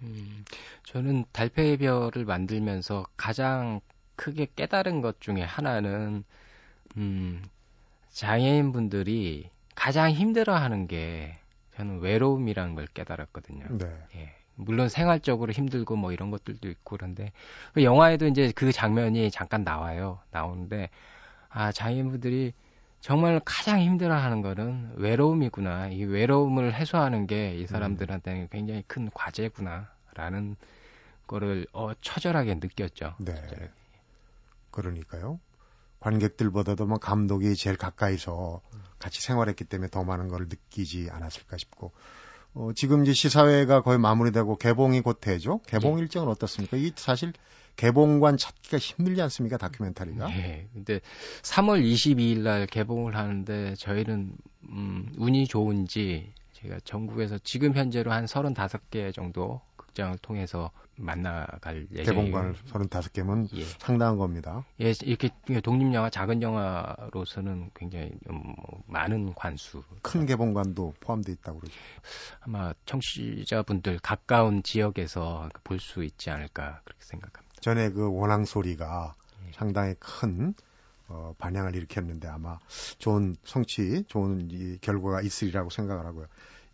음, 0.02 0.44
저는 0.84 1.24
달팽이 1.32 1.76
별을 1.78 2.24
만들면서 2.24 3.06
가장 3.16 3.80
크게 4.16 4.48
깨달은 4.54 5.00
것 5.00 5.20
중에 5.20 5.42
하나는 5.42 6.24
음, 6.96 7.42
장애인 8.10 8.72
분들이 8.72 9.50
가장 9.74 10.12
힘들어하는 10.12 10.86
게 10.86 11.36
저는 11.76 12.00
외로움이라는 12.00 12.76
걸 12.76 12.86
깨달았거든요. 12.86 13.66
네. 13.78 13.86
예. 14.14 14.43
물론 14.56 14.88
생활적으로 14.88 15.52
힘들고 15.52 15.96
뭐 15.96 16.12
이런 16.12 16.30
것들도 16.30 16.68
있고 16.68 16.96
그런데 16.96 17.32
그 17.72 17.82
영화에도 17.82 18.26
이제 18.26 18.52
그 18.54 18.72
장면이 18.72 19.30
잠깐 19.30 19.64
나와요. 19.64 20.20
나오는데 20.30 20.90
아 21.48 21.72
장애인분들이 21.72 22.52
정말 23.00 23.40
가장 23.44 23.80
힘들어하는 23.80 24.40
거는 24.42 24.92
외로움이구나. 24.96 25.88
이 25.88 26.04
외로움을 26.04 26.74
해소하는 26.74 27.26
게 27.26 27.56
이 27.58 27.66
사람들한테는 27.66 28.48
굉장히 28.50 28.82
큰 28.86 29.10
과제구나라는 29.12 30.56
거를 31.26 31.66
어 31.72 31.92
처절하게 32.00 32.54
느꼈죠. 32.54 33.14
네. 33.18 33.34
처절하게. 33.34 33.70
그러니까요. 34.70 35.40
관객들보다 36.00 36.74
도 36.74 36.86
뭐 36.86 36.98
감독이 36.98 37.54
제일 37.56 37.76
가까이서 37.76 38.60
같이 38.98 39.22
생활했기 39.22 39.64
때문에 39.64 39.88
더 39.90 40.04
많은 40.04 40.28
걸 40.28 40.46
느끼지 40.48 41.08
않았을까 41.10 41.56
싶고. 41.56 41.92
어, 42.54 42.70
지금 42.74 43.02
이제 43.02 43.12
시사회가 43.12 43.82
거의 43.82 43.98
마무리되고 43.98 44.56
개봉이 44.56 45.00
곧 45.00 45.20
되죠. 45.20 45.60
개봉 45.66 45.98
예. 45.98 46.02
일정은 46.02 46.28
어떻습니까? 46.28 46.76
이 46.76 46.92
사실 46.94 47.32
개봉관 47.76 48.36
찾기가 48.36 48.78
힘들지 48.78 49.20
않습니까? 49.22 49.56
다큐멘터리가. 49.56 50.30
예. 50.30 50.68
근데 50.72 51.00
3월 51.42 51.82
22일 51.82 52.38
날 52.40 52.66
개봉을 52.66 53.16
하는데 53.16 53.74
저희는 53.76 54.32
음 54.68 55.12
운이 55.18 55.46
좋은지 55.48 56.32
제가 56.52 56.78
전국에서 56.84 57.38
지금 57.38 57.74
현재로 57.74 58.12
한 58.12 58.26
35개 58.26 59.12
정도 59.12 59.60
극장을 59.94 60.18
통해서 60.18 60.70
만나갈 60.96 61.86
예정이에요. 61.92 62.04
개봉관을 62.04 62.54
35개면 62.54 63.48
예. 63.56 63.62
상당한 63.78 64.18
겁니다. 64.18 64.64
예, 64.80 64.92
이렇게 65.02 65.30
독립 65.62 65.94
영화, 65.94 66.10
작은 66.10 66.42
영화로서는 66.42 67.70
굉장히 67.74 68.10
음, 68.28 68.54
많은 68.86 69.34
관수. 69.34 69.82
큰 70.02 70.26
개봉관도 70.26 70.94
포함되어 71.00 71.32
있다고 71.34 71.60
그러죠. 71.60 71.76
아마 72.42 72.74
청취자분들 72.86 74.00
가까운 74.00 74.62
지역에서 74.62 75.48
볼 75.62 75.78
수 75.84 76.02
있지 76.04 76.30
않을까 76.30 76.80
그렇게 76.84 77.04
생각합니다. 77.04 77.60
전에 77.60 77.90
그 77.90 78.10
원앙 78.12 78.44
소리가 78.44 79.14
예. 79.46 79.52
상당히 79.52 79.94
큰 79.98 80.54
어, 81.06 81.34
반향을 81.38 81.76
일으켰는데 81.76 82.26
아마 82.28 82.58
좋은 82.98 83.36
성취, 83.44 84.04
좋은 84.08 84.48
이 84.50 84.78
결과가 84.80 85.20
있으리라고 85.20 85.70
생각을 85.70 86.06
하고요. 86.06 86.26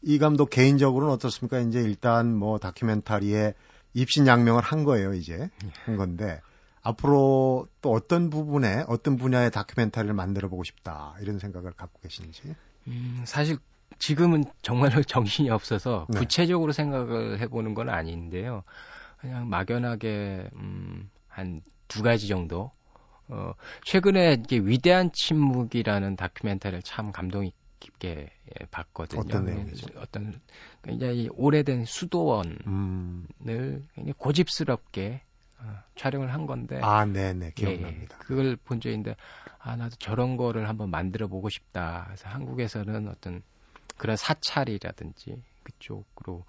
이 0.03 0.19
감독 0.19 0.51
개인적으로는 0.51 1.13
어떻습니까? 1.15 1.59
이제 1.61 1.81
일단 1.81 2.35
뭐 2.35 2.59
다큐멘터리에 2.59 3.55
입신양명을 3.95 4.63
한 4.63 4.85
거예요, 4.85 5.15
이제. 5.15 5.51
한 5.85 5.97
건데 5.97 6.41
앞으로 6.83 7.67
또 7.83 7.93
어떤 7.93 8.31
부분에 8.31 8.85
어떤 8.89 9.17
분야의 9.17 9.51
다큐멘터리를 9.51 10.15
만들어 10.15 10.49
보고 10.49 10.65
싶다 10.65 11.15
이런 11.21 11.39
생각을 11.39 11.73
갖고 11.73 12.01
계신지. 12.01 12.55
음, 12.89 13.23
사실 13.27 13.59
지금은 13.99 14.45
정말로 14.63 15.03
정신이 15.05 15.51
없어서 15.51 16.07
네. 16.09 16.19
구체적으로 16.19 16.73
생각을 16.73 17.41
해보는 17.41 17.75
건 17.75 17.91
아닌데요. 17.91 18.63
그냥 19.21 19.49
막연하게 19.49 20.49
음, 20.55 21.11
한 21.29 21.63
두 21.91 22.03
가지 22.03 22.29
정도. 22.29 22.71
어, 23.29 23.53
최근에 23.85 24.39
이게 24.45 24.59
위대한 24.59 25.11
침묵이라는 25.13 26.17
다큐멘터리를 26.17 26.83
참 26.83 27.13
감동 27.13 27.45
깊게 27.81 28.31
예, 28.61 28.65
봤거든요. 28.67 29.21
어떤 29.21 29.45
내용이죠? 29.47 29.89
어떤 29.99 30.41
굉장히 30.83 31.29
오래된 31.33 31.85
수도원을 31.85 32.59
음. 32.67 33.27
굉장히 33.45 34.13
고집스럽게 34.17 35.23
어, 35.59 35.79
촬영을 35.97 36.33
한 36.33 36.47
건데 36.47 36.81
아, 36.83 37.05
네, 37.05 37.33
네. 37.33 37.47
예, 37.47 37.51
기억납니다. 37.51 38.19
그걸 38.19 38.57
본 38.57 38.81
적인데 38.81 39.17
아 39.59 39.77
나도 39.77 39.97
저런 39.97 40.37
거를 40.37 40.69
한번 40.69 40.91
만들어 40.91 41.27
보고 41.27 41.49
싶다. 41.49 42.05
그래서 42.07 42.29
한국에서는 42.29 43.09
어떤 43.09 43.43
그런 43.97 44.17
사찰이라든지 44.17 45.43
그쪽으로 45.63 46.45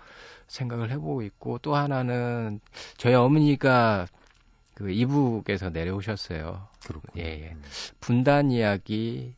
생각을 0.48 0.90
해보고 0.92 1.22
있고 1.24 1.58
또 1.60 1.76
하나는 1.76 2.62
저희 2.98 3.14
어머니가 3.14 4.08
그 4.74 4.92
이북에서 4.92 5.70
내려오셨어요. 5.70 6.68
그렇군요. 6.86 7.24
예, 7.24 7.42
예. 7.42 7.52
음. 7.52 7.62
분단 8.00 8.52
이야기는 8.52 9.36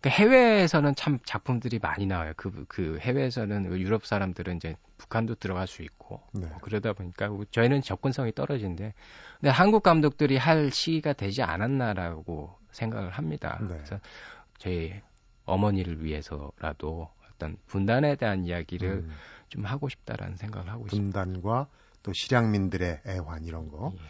그 0.00 0.08
해외에서는 0.08 0.94
참 0.94 1.18
작품들이 1.24 1.78
많이 1.78 2.06
나와요. 2.06 2.32
그, 2.36 2.64
그 2.68 2.98
해외에서는 3.00 3.66
유럽 3.78 4.06
사람들은 4.06 4.56
이제 4.56 4.76
북한도 4.96 5.34
들어갈 5.34 5.66
수 5.66 5.82
있고 5.82 6.20
네. 6.32 6.46
뭐 6.46 6.58
그러다 6.62 6.92
보니까 6.94 7.30
저희는 7.50 7.82
접근성이 7.82 8.32
떨어지는데 8.32 8.94
근데 9.40 9.50
한국 9.50 9.82
감독들이 9.82 10.36
할 10.36 10.70
시기가 10.70 11.12
되지 11.12 11.42
않았나라고 11.42 12.54
생각을 12.70 13.10
합니다. 13.10 13.58
네. 13.60 13.68
그래서 13.68 14.00
저희 14.58 14.94
어머니를 15.44 16.04
위해서라도 16.04 17.10
어떤 17.34 17.56
분단에 17.66 18.16
대한 18.16 18.44
이야기를 18.44 18.88
음. 18.88 19.10
좀 19.48 19.64
하고 19.64 19.88
싶다라는 19.88 20.36
생각을 20.36 20.70
하고 20.70 20.86
있습니다. 20.86 21.24
분단과 21.24 21.66
또 22.02 22.12
실향민들의 22.12 23.00
애환 23.06 23.44
이런 23.44 23.68
거. 23.68 23.92
예. 23.94 24.00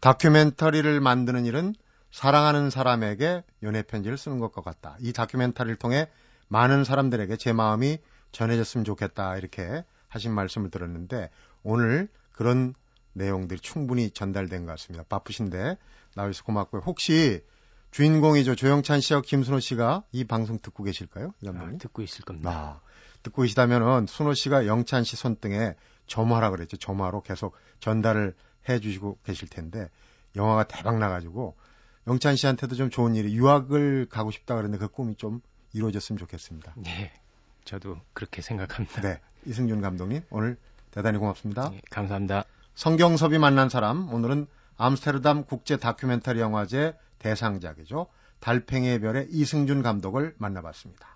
다큐멘터리를 0.00 1.00
만드는 1.00 1.44
일은 1.44 1.74
사랑하는 2.10 2.70
사람에게 2.70 3.44
연애 3.62 3.82
편지를 3.82 4.18
쓰는 4.18 4.38
것과 4.38 4.62
같다. 4.62 4.96
이 5.00 5.12
다큐멘터리를 5.12 5.76
통해 5.76 6.08
많은 6.48 6.84
사람들에게 6.84 7.36
제 7.36 7.52
마음이 7.52 7.98
전해졌으면 8.32 8.84
좋겠다 8.84 9.36
이렇게 9.36 9.84
하신 10.08 10.32
말씀을 10.32 10.70
들었는데 10.70 11.30
오늘 11.62 12.08
그런 12.32 12.74
내용들이 13.12 13.60
충분히 13.60 14.10
전달된 14.10 14.66
것 14.66 14.72
같습니다. 14.72 15.04
바쁘신데 15.08 15.76
나와주셔서 16.14 16.44
고맙고요. 16.44 16.82
혹시 16.84 17.44
주인공이죠 17.90 18.54
조영찬 18.54 19.00
씨와 19.00 19.22
김순호 19.22 19.60
씨가 19.60 20.04
이 20.12 20.24
방송 20.24 20.58
듣고 20.60 20.84
계실까요, 20.84 21.34
이 21.42 21.48
아, 21.48 21.52
감독님? 21.52 21.78
듣고 21.78 22.02
있을 22.02 22.24
겁니다. 22.24 22.50
아, 22.50 22.80
듣고 23.22 23.42
계시다면은 23.42 24.06
순호 24.06 24.34
씨가 24.34 24.66
영찬 24.66 25.04
씨 25.04 25.16
손등에 25.16 25.74
점화라 26.06 26.50
그랬죠. 26.50 26.76
점화로 26.76 27.22
계속 27.22 27.56
전달을 27.80 28.34
해 28.68 28.78
주시고 28.78 29.18
계실 29.24 29.48
텐데 29.48 29.88
영화가 30.36 30.64
대박 30.64 30.98
나가지고 30.98 31.56
영찬 32.06 32.36
씨한테도 32.36 32.74
좀 32.74 32.90
좋은 32.90 33.14
일이 33.14 33.34
유학을 33.34 34.06
가고 34.08 34.30
싶다 34.30 34.54
그랬는데 34.54 34.78
그 34.78 34.90
꿈이 34.92 35.14
좀 35.16 35.40
이루어졌으면 35.72 36.18
좋겠습니다. 36.18 36.74
네, 36.76 37.12
저도 37.64 37.98
그렇게 38.12 38.42
생각합니다. 38.42 39.00
네, 39.02 39.20
이승준 39.46 39.80
감독님 39.80 40.22
오늘 40.30 40.56
대단히 40.90 41.18
고맙습니다. 41.18 41.70
예, 41.74 41.80
감사합니다. 41.90 42.44
성경섭이 42.74 43.38
만난 43.38 43.68
사람 43.68 44.12
오늘은 44.12 44.46
암스테르담 44.76 45.44
국제 45.44 45.76
다큐멘터리 45.76 46.40
영화제 46.40 46.96
대상작이죠. 47.18 48.06
달팽이의 48.40 49.00
별의 49.00 49.28
이승준 49.30 49.82
감독을 49.82 50.34
만나봤습니다. 50.38 51.06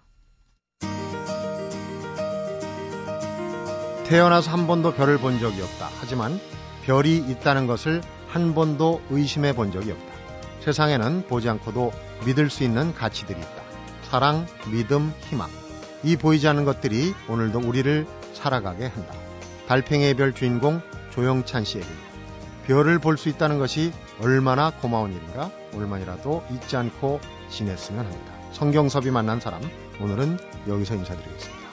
태어나서 4.06 4.50
한 4.50 4.66
번도 4.66 4.92
별을 4.94 5.16
본 5.16 5.38
적이 5.38 5.62
없다. 5.62 5.88
하지만 6.00 6.38
별이 6.84 7.16
있다는 7.16 7.66
것을 7.66 8.02
한 8.28 8.54
번도 8.54 9.00
의심해 9.08 9.54
본 9.54 9.72
적이 9.72 9.92
없다. 9.92 10.13
세상에는 10.64 11.26
보지 11.28 11.48
않고도 11.50 11.92
믿을 12.26 12.48
수 12.48 12.64
있는 12.64 12.94
가치들이 12.94 13.38
있다. 13.38 13.62
사랑, 14.10 14.46
믿음, 14.70 15.12
희망. 15.28 15.48
이 16.02 16.16
보이지 16.16 16.48
않는 16.48 16.64
것들이 16.64 17.14
오늘도 17.28 17.60
우리를 17.60 18.06
살아가게 18.32 18.86
한다. 18.86 19.14
달팽이의 19.68 20.14
별 20.14 20.34
주인공 20.34 20.80
조영찬 21.10 21.64
씨에게 21.64 21.86
별을 22.66 22.98
볼 22.98 23.16
수 23.18 23.28
있다는 23.28 23.58
것이 23.58 23.92
얼마나 24.20 24.70
고마운 24.70 25.12
일인가 25.12 25.50
오늘만이라도 25.74 26.44
잊지 26.50 26.76
않고 26.76 27.20
지냈으면 27.50 28.06
합니다. 28.06 28.32
성경섭이 28.52 29.10
만난 29.10 29.40
사람 29.40 29.60
오늘은 30.00 30.38
여기서 30.68 30.94
인사드리겠습니다. 30.94 31.63